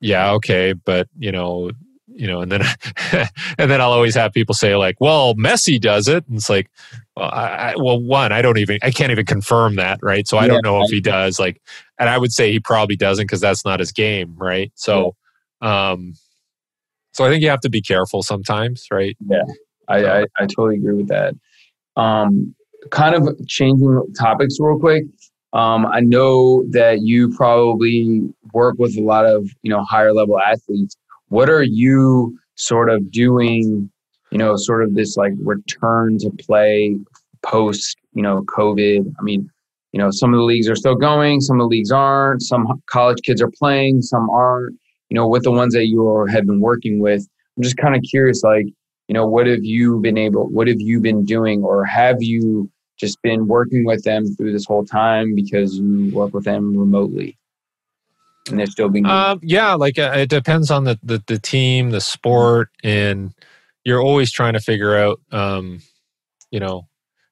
[0.00, 1.70] Yeah, okay, but you know,
[2.06, 2.62] you know, and then
[3.58, 6.70] and then I'll always have people say like, "Well, Messi does it," and it's like,
[7.16, 10.26] well, I, well, one, I don't even, I can't even confirm that, right?
[10.26, 11.38] So I yeah, don't know if he does.
[11.38, 11.60] Like,
[11.98, 14.72] and I would say he probably doesn't because that's not his game, right?
[14.74, 15.16] So,
[15.62, 15.90] yeah.
[15.90, 16.14] um,
[17.12, 19.16] so I think you have to be careful sometimes, right?
[19.26, 19.44] Yeah,
[19.88, 21.34] I, I, I totally agree with that.
[22.00, 22.54] Um,
[22.90, 25.04] kind of changing topics real quick.
[25.52, 28.22] Um, I know that you probably
[28.54, 30.96] work with a lot of you know higher level athletes.
[31.28, 33.90] What are you sort of doing
[34.30, 36.96] you know, sort of this like return to play
[37.42, 39.12] post, you know, COVID.
[39.18, 39.48] I mean,
[39.92, 42.80] you know, some of the leagues are still going, some of the leagues aren't, some
[42.86, 44.76] college kids are playing, some aren't,
[45.08, 47.26] you know, with the ones that you have been working with.
[47.56, 48.66] I'm just kind of curious, like,
[49.10, 52.70] you know, what have you been able, what have you been doing, or have you
[52.96, 57.36] just been working with them through this whole time because you work with them remotely?
[58.48, 59.06] And they're still being.
[59.06, 63.34] Um, yeah, like uh, it depends on the, the, the team, the sport, and
[63.82, 65.80] you're always trying to figure out, um,
[66.52, 66.86] you know,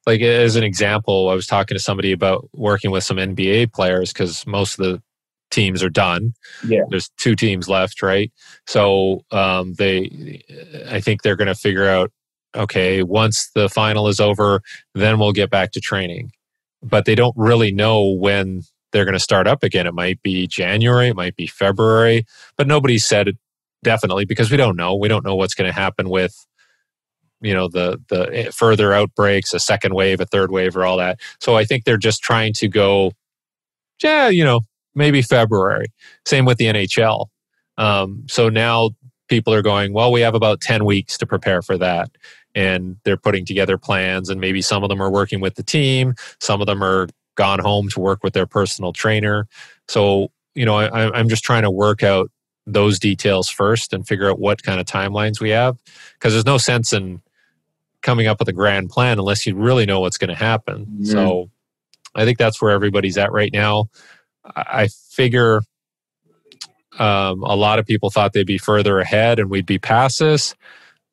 [0.05, 4.12] like as an example, I was talking to somebody about working with some NBA players
[4.12, 5.03] because most of the
[5.51, 6.34] teams are done.
[6.66, 6.82] Yeah.
[6.90, 8.32] There's two teams left, right?
[8.66, 10.42] So um, they,
[10.88, 12.11] I think they're going to figure out,
[12.55, 14.61] okay, once the final is over,
[14.94, 16.32] then we'll get back to training.
[16.82, 19.86] But they don't really know when they're going to start up again.
[19.86, 22.24] It might be January, it might be February,
[22.57, 23.36] but nobody said it
[23.82, 24.96] definitely because we don't know.
[24.96, 26.34] We don't know what's going to happen with
[27.40, 30.96] you know the the eh, further outbreaks a second wave a third wave or all
[30.96, 33.12] that so i think they're just trying to go
[34.03, 34.61] yeah you know
[34.99, 35.86] maybe february
[36.24, 37.26] same with the nhl
[37.78, 38.90] um, so now
[39.28, 42.11] people are going well we have about 10 weeks to prepare for that
[42.55, 46.14] and they're putting together plans and maybe some of them are working with the team
[46.40, 49.46] some of them are gone home to work with their personal trainer
[49.86, 52.30] so you know I, i'm just trying to work out
[52.66, 55.78] those details first and figure out what kind of timelines we have
[56.14, 57.22] because there's no sense in
[58.03, 60.86] coming up with a grand plan unless you really know what's going to happen.
[60.86, 61.05] Mm-hmm.
[61.05, 61.51] So
[62.14, 63.88] I think that's where everybody's at right now.
[64.57, 65.62] I figure
[66.99, 70.55] um, a lot of people thought they'd be further ahead and we'd be past this.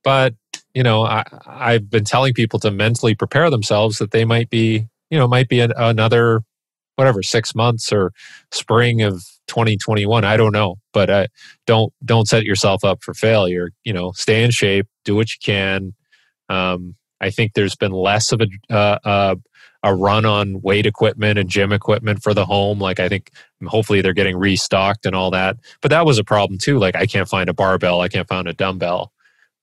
[0.04, 0.34] But,
[0.74, 4.88] you know, I, I've been telling people to mentally prepare themselves that they might be,
[5.10, 6.42] you know, might be an, another,
[6.96, 8.12] whatever, six months or
[8.52, 10.24] spring of 2021.
[10.24, 11.28] I don't know, but uh,
[11.68, 13.72] don't don't set yourself up for failure.
[13.84, 15.94] You know, stay in shape, do what you can,
[16.50, 19.36] um, I think there's been less of a uh, uh,
[19.86, 22.80] a run on weight equipment and gym equipment for the home.
[22.80, 23.32] Like I think
[23.66, 25.58] hopefully they're getting restocked and all that.
[25.82, 26.78] But that was a problem too.
[26.78, 29.14] Like I can't find a barbell, I can't find a dumbbell.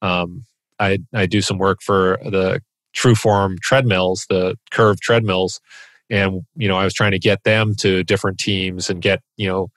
[0.00, 0.44] Um,
[0.78, 2.62] I I do some work for the
[2.96, 5.60] Trueform treadmills, the curved treadmills,
[6.08, 9.48] and you know I was trying to get them to different teams and get you
[9.48, 9.68] know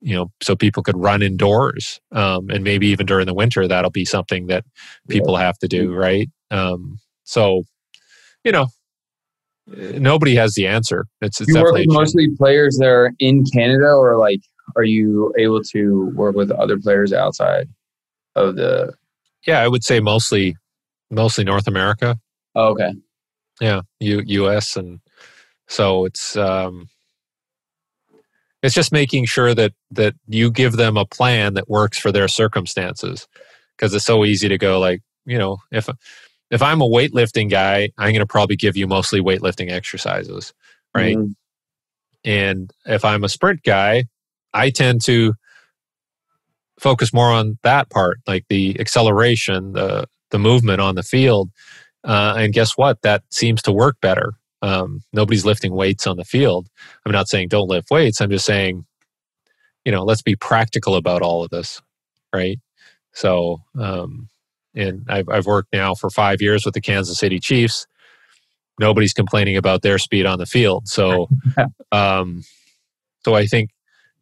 [0.00, 3.90] you know so people could run indoors um, and maybe even during the winter that'll
[3.90, 4.64] be something that
[5.08, 7.64] people have to do right um, so,
[8.44, 8.66] you know,
[9.66, 11.06] nobody has the answer.
[11.20, 14.40] It's, it's you work with mostly players that are in Canada, or like,
[14.76, 17.68] are you able to work with other players outside
[18.34, 18.94] of the?
[19.46, 20.56] Yeah, I would say mostly,
[21.10, 22.18] mostly North America.
[22.54, 22.92] Oh, okay.
[23.60, 24.76] Yeah, U, U.S.
[24.76, 25.00] and
[25.68, 26.88] so it's um,
[28.62, 32.28] it's just making sure that that you give them a plan that works for their
[32.28, 33.26] circumstances
[33.76, 35.88] because it's so easy to go like you know if
[36.52, 40.52] if I'm a weightlifting guy, I'm going to probably give you mostly weightlifting exercises,
[40.94, 41.16] right?
[41.16, 41.32] Mm-hmm.
[42.24, 44.04] And if I'm a sprint guy,
[44.52, 45.32] I tend to
[46.78, 51.50] focus more on that part, like the acceleration, the the movement on the field.
[52.04, 53.00] Uh, and guess what?
[53.02, 54.34] That seems to work better.
[54.60, 56.68] Um, nobody's lifting weights on the field.
[57.04, 58.20] I'm not saying don't lift weights.
[58.20, 58.84] I'm just saying,
[59.84, 61.80] you know, let's be practical about all of this,
[62.32, 62.58] right?
[63.12, 64.28] So, um,
[64.74, 67.86] and I've, I've worked now for five years with the Kansas City Chiefs.
[68.78, 70.88] Nobody's complaining about their speed on the field.
[70.88, 71.28] So,
[71.92, 72.42] um,
[73.24, 73.70] so I think,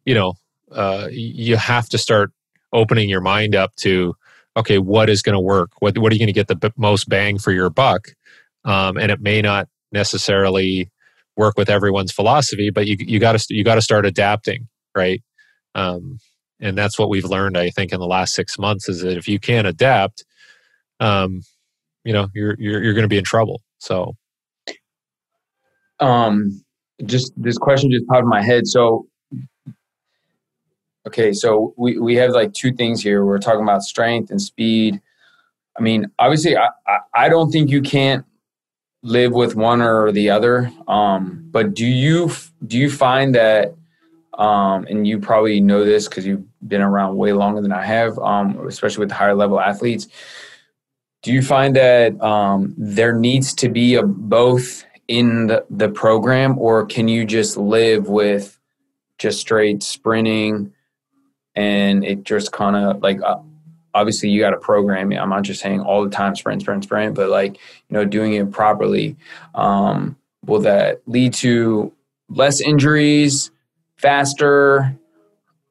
[0.05, 0.33] you know,
[0.71, 2.31] uh, you have to start
[2.73, 4.15] opening your mind up to,
[4.57, 5.71] okay, what is going to work?
[5.79, 8.09] What, what are you going to get the most bang for your buck?
[8.65, 10.89] Um, and it may not necessarily
[11.37, 15.21] work with everyone's philosophy, but you, you got to, you got to start adapting, right?
[15.75, 16.19] Um,
[16.59, 19.27] and that's what we've learned, I think, in the last six months is that if
[19.27, 20.23] you can't adapt,
[21.01, 21.41] um,
[22.05, 23.61] you know, you're you're you're going to be in trouble.
[23.79, 24.15] So,
[25.99, 26.63] um,
[27.05, 28.67] just this question just popped in my head.
[28.67, 29.07] So,
[31.07, 33.25] okay, so we we have like two things here.
[33.25, 35.01] We're talking about strength and speed.
[35.77, 38.25] I mean, obviously, I I, I don't think you can't
[39.03, 40.71] live with one or the other.
[40.87, 42.31] Um, but do you
[42.67, 43.73] do you find that
[44.37, 48.17] um, and you probably know this because you've been around way longer than I have,
[48.19, 50.07] um, especially with higher level athletes
[51.21, 56.57] do you find that um, there needs to be a both in the, the program
[56.57, 58.59] or can you just live with
[59.17, 60.73] just straight sprinting
[61.55, 63.37] and it just kind of like uh,
[63.93, 65.17] obviously you got to program it.
[65.17, 68.33] I'm not just saying all the time sprint sprint sprint but like you know doing
[68.33, 69.15] it properly
[69.53, 70.15] um,
[70.45, 71.91] will that lead to
[72.29, 73.51] less injuries
[73.97, 74.97] faster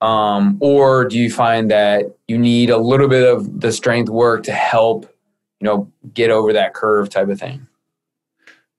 [0.01, 4.45] um, or do you find that you need a little bit of the strength work
[4.45, 5.13] to help
[5.61, 7.67] you know get over that curve type of thing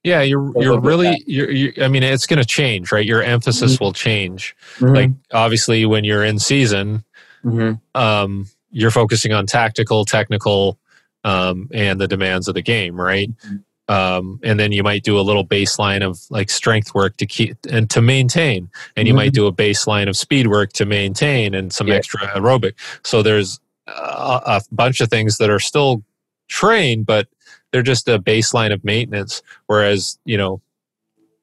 [0.04, 3.76] yeah you're you're really you're, you're, i mean it's going to change right your emphasis
[3.76, 3.84] mm-hmm.
[3.84, 4.94] will change mm-hmm.
[4.96, 7.04] like obviously when you're in season
[7.44, 7.74] mm-hmm.
[8.00, 10.78] um, you're focusing on tactical technical
[11.24, 13.94] um, and the demands of the game right mm-hmm.
[13.94, 17.56] um, and then you might do a little baseline of like strength work to keep
[17.70, 19.44] and to maintain and you might mm-hmm.
[19.44, 21.96] do a baseline of speed work to maintain and some yeah.
[21.96, 22.74] extra aerobic
[23.04, 26.04] so there's a, a bunch of things that are still
[26.52, 27.28] trained but
[27.72, 29.42] they're just a baseline of maintenance.
[29.68, 30.62] Whereas, you know,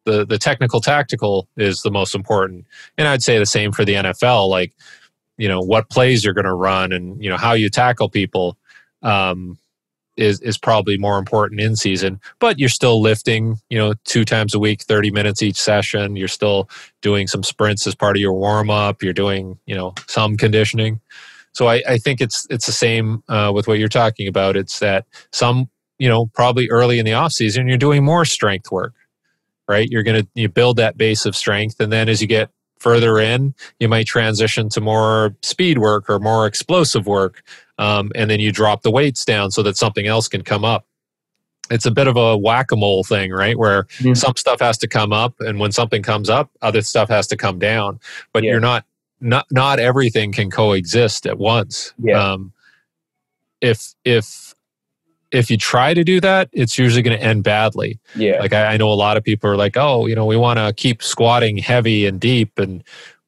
[0.05, 2.67] the the technical tactical is the most important.
[2.97, 4.49] And I'd say the same for the NFL.
[4.49, 4.73] Like,
[5.37, 8.57] you know, what plays you're going to run and you know how you tackle people
[9.03, 9.59] um,
[10.17, 12.21] is is probably more important in season.
[12.39, 16.17] But you're still lifting, you know, two times a week, thirty minutes each session.
[16.17, 16.69] You're still
[17.03, 19.03] doing some sprints as part of your warm up.
[19.03, 21.01] You're doing, you know, some conditioning.
[21.53, 24.57] So I, I think it's it's the same uh, with what you're talking about.
[24.57, 25.69] It's that some
[25.99, 28.95] you know, probably early in the off season, you're doing more strength work,
[29.67, 29.89] right?
[29.91, 31.81] You're going to you build that base of strength.
[31.81, 36.21] And then as you get further in, you might transition to more speed work or
[36.21, 37.43] more explosive work.
[37.79, 40.87] Um, and then you drop the weights down so that something else can come up.
[41.71, 43.59] It's a bit of a whack a mole thing, right?
[43.59, 44.15] Where mm-hmm.
[44.15, 47.37] some stuff has to come up, and when something comes up, other stuff has to
[47.37, 48.01] come down.
[48.33, 48.53] But yeah.
[48.53, 48.87] you're not
[49.21, 51.93] not not everything can coexist at once.
[51.99, 52.33] Yeah.
[52.33, 52.53] Um,
[53.61, 54.55] if if
[55.31, 57.99] if you try to do that, it's usually going to end badly.
[58.15, 58.41] Yeah.
[58.41, 60.59] Like I, I, know a lot of people are like, oh, you know, we want
[60.59, 62.59] to keep squatting heavy and deep.
[62.59, 62.83] And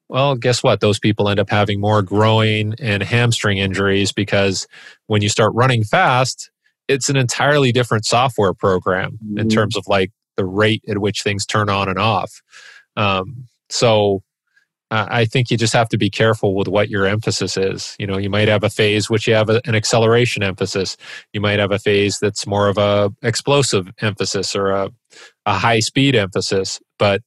[0.09, 0.79] well, guess what?
[0.79, 4.67] Those people end up having more groin and hamstring injuries because
[5.07, 6.49] when you start running fast,
[6.87, 9.37] it's an entirely different software program mm-hmm.
[9.37, 12.41] in terms of like the rate at which things turn on and off.
[12.97, 14.23] Um, so
[14.93, 17.95] I think you just have to be careful with what your emphasis is.
[17.97, 20.97] You know, you might have a phase which you have a, an acceleration emphasis.
[21.31, 24.91] You might have a phase that's more of a explosive emphasis or a,
[25.45, 26.81] a high speed emphasis.
[26.99, 27.21] But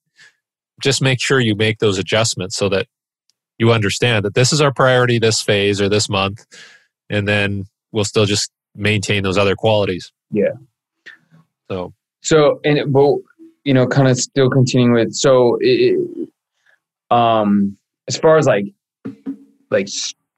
[0.83, 2.87] just make sure you make those adjustments so that
[3.57, 6.45] you understand that this is our priority this phase or this month,
[7.09, 10.13] and then we'll still just maintain those other qualities.
[10.31, 10.53] Yeah.
[11.71, 11.95] So.
[12.21, 13.17] So and but
[13.65, 15.57] you know, kind of still continuing with so.
[15.61, 16.24] It,
[17.15, 17.77] um
[18.09, 18.67] as far as like
[19.71, 19.89] like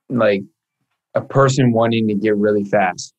[0.09, 0.43] like
[1.15, 3.15] a person wanting to get really fast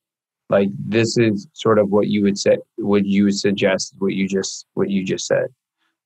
[0.50, 4.28] like this is sort of what you would say what you would suggest what you
[4.28, 5.48] just what you just said.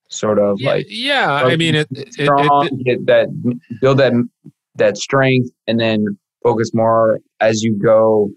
[0.10, 3.28] Sort of yeah, like yeah i mean it, strong, it, it, get that
[3.80, 4.12] build that
[4.76, 8.30] that strength and then focus more as you go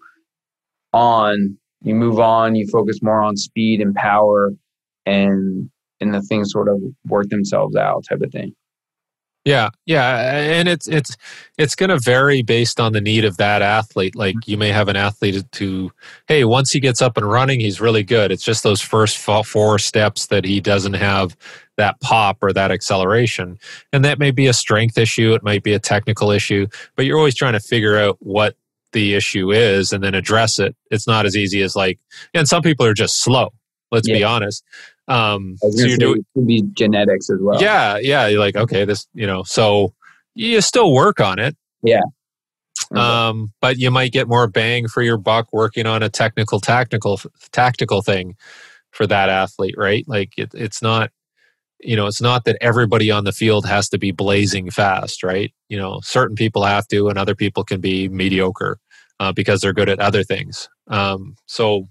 [0.92, 1.56] on.
[1.82, 4.52] You move on you focus more on speed and power
[5.04, 5.68] and
[6.00, 8.54] and the things sort of work themselves out type of thing
[9.44, 11.16] yeah, yeah, and it's it's
[11.58, 14.16] it's going to vary based on the need of that athlete.
[14.16, 14.50] Like mm-hmm.
[14.50, 15.92] you may have an athlete to,
[16.28, 18.32] hey, once he gets up and running, he's really good.
[18.32, 21.36] It's just those first four steps that he doesn't have
[21.76, 23.58] that pop or that acceleration,
[23.92, 25.34] and that may be a strength issue.
[25.34, 26.66] It might be a technical issue,
[26.96, 28.56] but you're always trying to figure out what
[28.92, 30.74] the issue is and then address it.
[30.90, 31.98] It's not as easy as like,
[32.32, 33.52] and some people are just slow.
[33.90, 34.16] Let's yeah.
[34.16, 34.64] be honest.
[35.06, 37.60] Um, so you're doing could be genetics as well.
[37.60, 38.26] Yeah, yeah.
[38.26, 39.92] You're like, okay, this, you know, so
[40.34, 41.56] you still work on it.
[41.82, 42.00] Yeah.
[42.90, 43.00] Okay.
[43.00, 47.20] Um, but you might get more bang for your buck working on a technical, tactical,
[47.52, 48.36] tactical thing
[48.90, 50.04] for that athlete, right?
[50.06, 51.10] Like it, it's not,
[51.80, 55.52] you know, it's not that everybody on the field has to be blazing fast, right?
[55.68, 58.78] You know, certain people have to, and other people can be mediocre
[59.20, 60.68] uh, because they're good at other things.
[60.88, 61.88] Um, so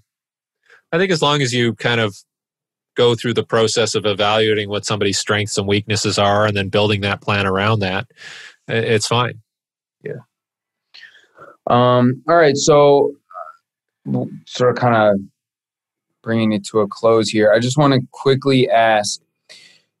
[0.90, 2.16] I think as long as you kind of
[2.94, 7.00] go through the process of evaluating what somebody's strengths and weaknesses are and then building
[7.00, 8.06] that plan around that
[8.68, 9.40] it's fine.
[10.02, 10.22] Yeah.
[11.66, 13.14] Um all right so
[14.46, 15.18] sort of kind of
[16.22, 19.20] bringing it to a close here i just want to quickly ask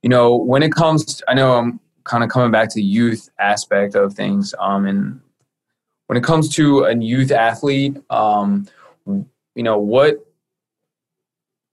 [0.02, 2.82] you know when it comes to, i know i'm kind of coming back to the
[2.82, 5.20] youth aspect of things um and
[6.06, 8.66] when it comes to a youth athlete um
[9.06, 10.16] you know what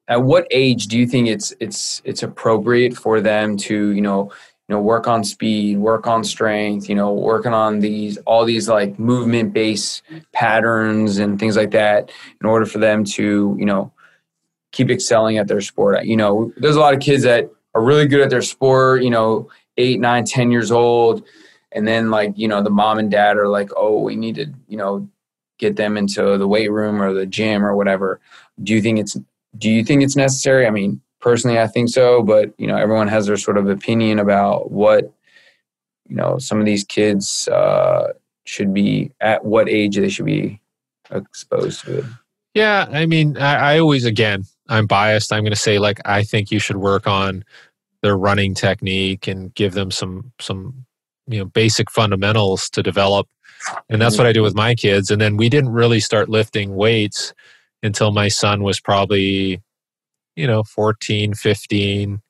[0.08, 4.32] at what age do you think it's it's it's appropriate for them to you know
[4.68, 8.68] you know work on speed work on strength you know working on these all these
[8.68, 13.92] like movement based patterns and things like that in order for them to you know
[14.72, 16.06] keep excelling at their sport?
[16.06, 19.10] You know there's a lot of kids that are really good at their sport you
[19.10, 21.24] know eight nine ten years old
[21.72, 24.48] and then like you know the mom and dad are like oh we need to
[24.68, 25.08] you know
[25.62, 28.20] get them into the weight room or the gym or whatever.
[28.62, 29.16] Do you think it's
[29.58, 30.66] do you think it's necessary?
[30.66, 34.20] I mean, personally, I think so, but you know, everyone has their sort of opinion
[34.20, 35.12] about what
[36.08, 38.14] you know some of these kids uh,
[38.46, 40.60] should be at what age they should be
[41.12, 42.06] exposed to it.
[42.54, 45.32] Yeah, I mean, I, I always again, I'm biased.
[45.32, 47.44] I'm going to say like I think you should work on
[48.02, 50.86] their running technique and give them some some
[51.28, 53.28] you know basic fundamentals to develop
[53.90, 56.76] and that's what i do with my kids and then we didn't really start lifting
[56.76, 57.34] weights
[57.84, 59.62] until my son was probably
[60.36, 62.22] you know 14 15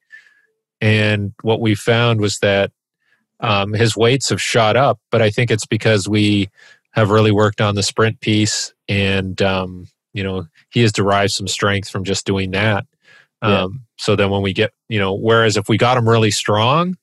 [0.79, 2.71] and what we found was that
[3.39, 6.49] um, his weights have shot up but i think it's because we
[6.93, 11.47] have really worked on the sprint piece and um, you know he has derived some
[11.47, 12.85] strength from just doing that.
[13.43, 13.63] Yeah.
[13.63, 16.97] um, so then when we get you know whereas if we got him really strong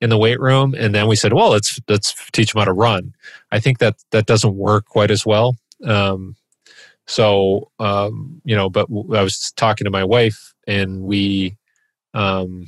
[0.00, 2.72] in the weight room and then we said well let's let's teach him how to
[2.72, 3.14] run
[3.50, 5.54] i think that that doesn't work quite as well.
[5.84, 6.36] Um,
[7.06, 11.56] so um, you know but i was talking to my wife and we
[12.14, 12.66] um,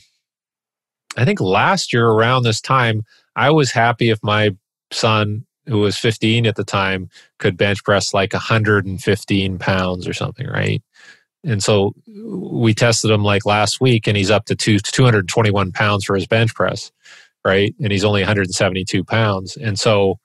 [1.16, 3.03] i think last year around this time
[3.36, 4.51] i was happy if my
[4.91, 7.09] son who was 15 at the time
[7.39, 10.82] could bench press like 115 pounds or something right?
[11.45, 16.05] And so we tested him like last week and he's up to two, 221 pounds
[16.05, 16.91] for his bench press
[17.45, 17.74] right?
[17.80, 19.57] And he's only 172 pounds.
[19.57, 20.18] And so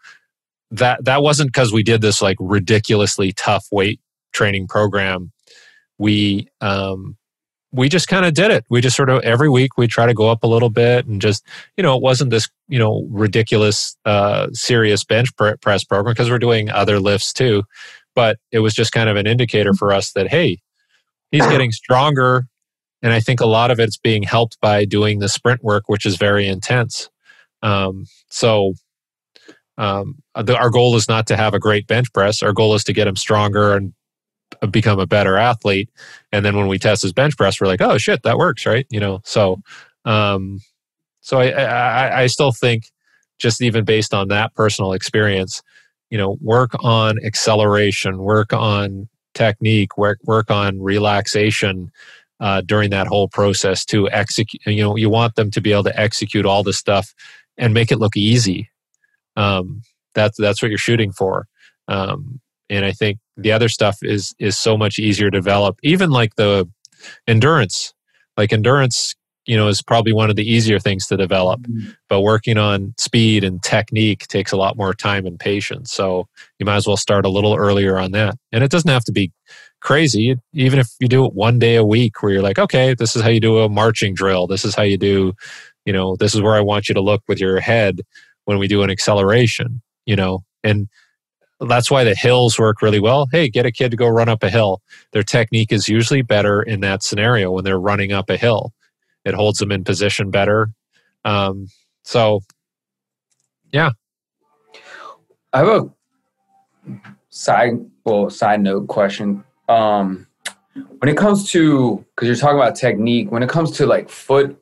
[0.71, 4.01] that that wasn't because we did this like ridiculously tough weight
[4.33, 5.31] training program
[5.97, 7.17] we um
[7.71, 10.13] we just kind of did it we just sort of every week we try to
[10.13, 11.45] go up a little bit and just
[11.77, 15.29] you know it wasn't this you know ridiculous uh serious bench
[15.61, 17.63] press program because we're doing other lifts too
[18.15, 20.59] but it was just kind of an indicator for us that hey
[21.31, 22.47] he's getting stronger
[23.03, 26.05] and I think a lot of it's being helped by doing the sprint work, which
[26.05, 27.09] is very intense.
[27.61, 28.75] Um, so
[29.77, 32.41] um, the, our goal is not to have a great bench press.
[32.41, 33.93] Our goal is to get him stronger and
[34.71, 35.89] become a better athlete.
[36.31, 38.85] And then when we test his bench press, we're like, oh shit, that works, right?
[38.89, 39.61] You know, so
[40.05, 40.59] um,
[41.21, 42.91] so I, I, I still think
[43.39, 45.61] just even based on that personal experience,
[46.09, 51.91] you know, work on acceleration, work on technique, work work on relaxation,
[52.39, 54.61] uh, during that whole process to execute.
[54.65, 57.13] You know, you want them to be able to execute all this stuff
[57.57, 58.69] and make it look easy.
[59.35, 59.81] Um,
[60.13, 61.47] that's that's what you're shooting for.
[61.87, 65.77] Um, and I think the other stuff is is so much easier to develop.
[65.83, 66.69] Even like the
[67.27, 67.93] endurance,
[68.37, 71.61] like endurance, you know, is probably one of the easier things to develop.
[71.61, 71.91] Mm-hmm.
[72.09, 75.91] But working on speed and technique takes a lot more time and patience.
[75.91, 76.27] So
[76.59, 78.35] you might as well start a little earlier on that.
[78.51, 79.31] And it doesn't have to be
[79.81, 80.37] crazy.
[80.53, 83.21] Even if you do it one day a week where you're like, okay, this is
[83.21, 84.47] how you do a marching drill.
[84.47, 85.33] This is how you do,
[85.85, 88.01] you know, this is where I want you to look with your head
[88.45, 90.87] when we do an acceleration, you know, and
[91.67, 93.27] that's why the hills work really well.
[93.31, 94.81] Hey, get a kid to go run up a hill.
[95.11, 98.73] Their technique is usually better in that scenario when they're running up a hill.
[99.25, 100.69] It holds them in position better.
[101.25, 101.67] Um,
[102.03, 102.41] so,
[103.71, 103.91] yeah.
[105.53, 105.89] I have a
[107.29, 110.27] side well side note question um,
[110.73, 114.57] when it comes to because you're talking about technique when it comes to like foot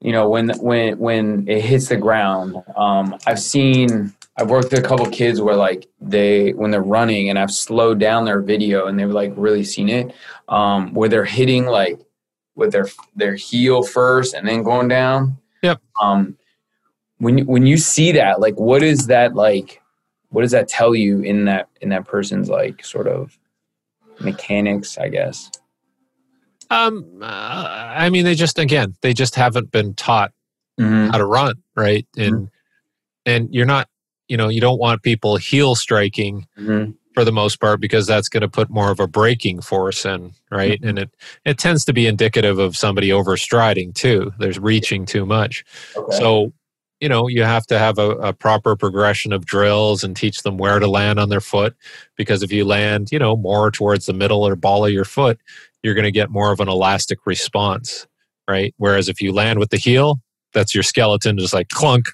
[0.00, 4.78] you know when when when it hits the ground um, i've seen i've worked with
[4.78, 8.86] a couple kids where like they when they're running and i've slowed down their video
[8.86, 10.14] and they've like really seen it
[10.48, 12.00] um, where they're hitting like
[12.54, 12.86] with their
[13.16, 16.36] their heel first and then going down yep um
[17.18, 19.82] when when you see that like what is that like
[20.30, 23.38] what does that tell you in that in that person's like sort of
[24.20, 25.50] mechanics, I guess?
[26.70, 30.32] Um, uh, I mean, they just again, they just haven't been taught
[30.78, 31.10] mm-hmm.
[31.10, 32.06] how to run, right?
[32.16, 32.44] And mm-hmm.
[33.26, 33.88] and you're not,
[34.28, 36.92] you know, you don't want people heel striking mm-hmm.
[37.14, 40.32] for the most part because that's going to put more of a braking force in,
[40.50, 40.80] right?
[40.80, 40.88] Mm-hmm.
[40.88, 41.10] And it
[41.44, 44.32] it tends to be indicative of somebody overstriding too.
[44.38, 45.64] There's reaching too much.
[45.96, 46.16] Okay.
[46.16, 46.52] So
[47.00, 50.58] you know you have to have a, a, proper progression of drills and teach them
[50.58, 51.76] where to land on their foot
[52.16, 55.38] because if you land you know more towards the middle or ball of your foot
[55.82, 58.06] you're going to get more of an elastic response
[58.48, 60.20] right whereas if you land with the heel
[60.52, 62.08] that's your skeleton just like clunk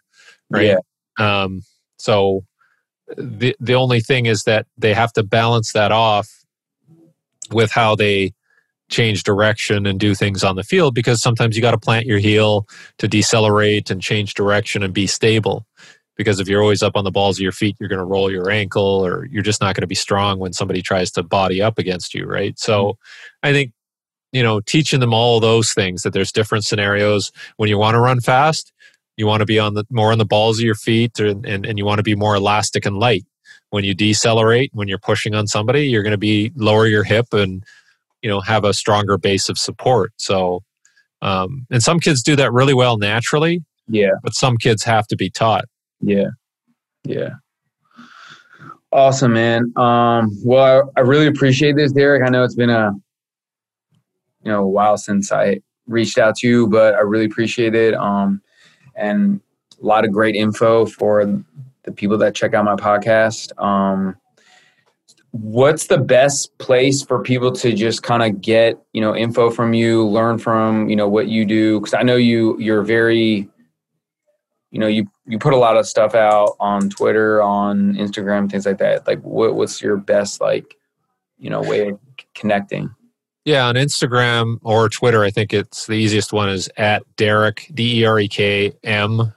[0.51, 0.77] right
[1.19, 1.43] yeah.
[1.43, 1.63] um,
[1.99, 2.45] so
[3.17, 6.45] the the only thing is that they have to balance that off
[7.51, 8.33] with how they
[8.91, 12.19] change direction and do things on the field because sometimes you got to plant your
[12.19, 12.67] heel
[12.99, 15.67] to decelerate and change direction and be stable.
[16.17, 18.31] Because if you're always up on the balls of your feet you're going to roll
[18.31, 21.61] your ankle or you're just not going to be strong when somebody tries to body
[21.61, 22.59] up against you right?
[22.59, 23.49] So mm-hmm.
[23.49, 23.73] i think
[24.33, 27.33] you know teaching them all those things that there's different scenarios.
[27.57, 28.73] When you want to run fast
[29.17, 31.67] you want to be on the more on the balls of your feet and, and,
[31.67, 33.25] and you want to be more elastic and light
[33.71, 37.33] when you decelerate when you're pushing on somebody you're going to be lower your hip
[37.33, 37.65] and
[38.23, 40.63] you know have a stronger base of support so
[41.23, 45.17] um, and some kids do that really well naturally yeah but some kids have to
[45.17, 45.65] be taught
[46.01, 46.29] yeah
[47.05, 47.31] yeah
[48.95, 49.73] Awesome, man.
[49.75, 52.23] Um, well, I, I really appreciate this, Derek.
[52.25, 52.93] I know it's been a
[54.45, 55.59] you know a while since I
[55.89, 57.95] reached out to you, but I really appreciate it.
[57.95, 58.41] Um,
[58.97, 59.41] and
[59.83, 61.43] a lot of great info for
[61.83, 63.59] the people that check out my podcast.
[63.63, 64.17] Um,
[65.33, 69.75] what's the best place for people to just kind of get you know info from
[69.75, 71.81] you, learn from you know what you do?
[71.81, 73.49] Because I know you you're very
[74.71, 78.67] you know you you put a lot of stuff out on Twitter, on Instagram, things
[78.67, 79.07] like that.
[79.07, 80.77] Like, what what's your best like
[81.39, 81.99] you know way of
[82.35, 82.95] connecting?
[83.45, 88.01] Yeah, on Instagram or Twitter, I think it's the easiest one is at Derek D
[88.01, 89.35] E R E K M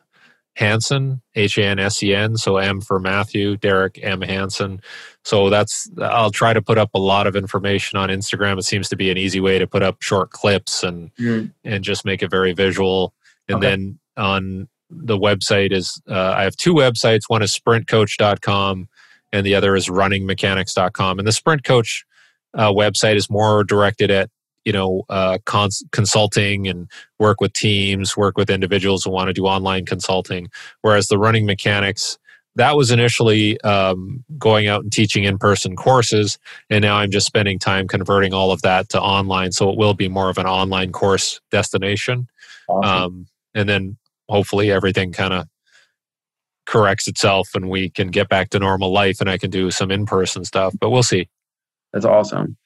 [0.56, 2.38] Hansen H A N S E N.
[2.38, 4.82] So M for Matthew, Derek M Hansen.
[5.24, 8.58] So that's I'll try to put up a lot of information on Instagram.
[8.58, 11.52] It seems to be an easy way to put up short clips and mm.
[11.66, 13.14] and just make it very visual.
[13.50, 13.68] And okay.
[13.68, 17.24] then on the website is uh, I have two websites.
[17.28, 18.88] One is sprintcoach.com
[19.34, 21.20] and the other is runningmechanics.com.
[21.20, 22.06] And the Sprint Coach
[22.54, 24.30] uh, website is more directed at
[24.66, 26.90] you know uh, cons- consulting and
[27.20, 30.50] work with teams, work with individuals who want to do online consulting.
[30.82, 32.18] Whereas the running mechanics
[32.58, 36.38] that was initially um, going out and teaching in-person courses
[36.70, 39.94] and now i'm just spending time converting all of that to online so it will
[39.94, 42.28] be more of an online course destination
[42.68, 43.04] awesome.
[43.04, 45.48] um, and then hopefully everything kind of
[46.66, 49.92] corrects itself and we can get back to normal life and i can do some
[49.92, 51.30] in-person stuff but we'll see
[51.94, 52.58] that's awesome.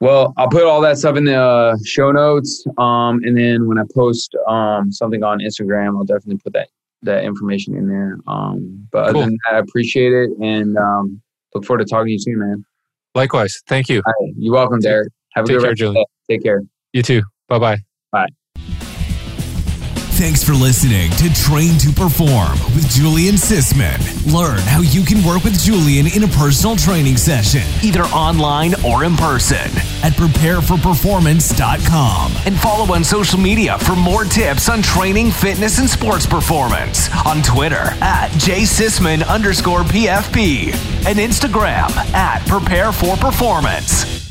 [0.00, 3.78] Well, I'll put all that stuff in the uh, show notes, um, and then when
[3.78, 6.68] I post um, something on Instagram, I'll definitely put that
[7.02, 8.18] that information in there.
[8.26, 9.20] Um, but cool.
[9.20, 11.20] other than that, I appreciate it and um,
[11.54, 12.64] look forward to talking to you soon, man.
[13.14, 13.62] Likewise.
[13.66, 14.02] Thank you.
[14.06, 14.32] Right.
[14.36, 15.12] You're welcome, Derek.
[15.34, 16.04] Have a Take good care, Julian.
[16.28, 16.62] Take care.
[16.92, 17.22] You too.
[17.48, 17.78] Bye-bye.
[18.12, 18.45] Bye.
[20.16, 24.00] Thanks for listening to Train to Perform with Julian Sisman.
[24.32, 29.04] Learn how you can work with Julian in a personal training session, either online or
[29.04, 29.58] in person,
[30.02, 32.32] at prepareforperformance.com.
[32.46, 37.42] And follow on social media for more tips on training, fitness, and sports performance on
[37.42, 40.72] Twitter at jsisman underscore PFP
[41.06, 44.25] and Instagram at Prepare for Performance.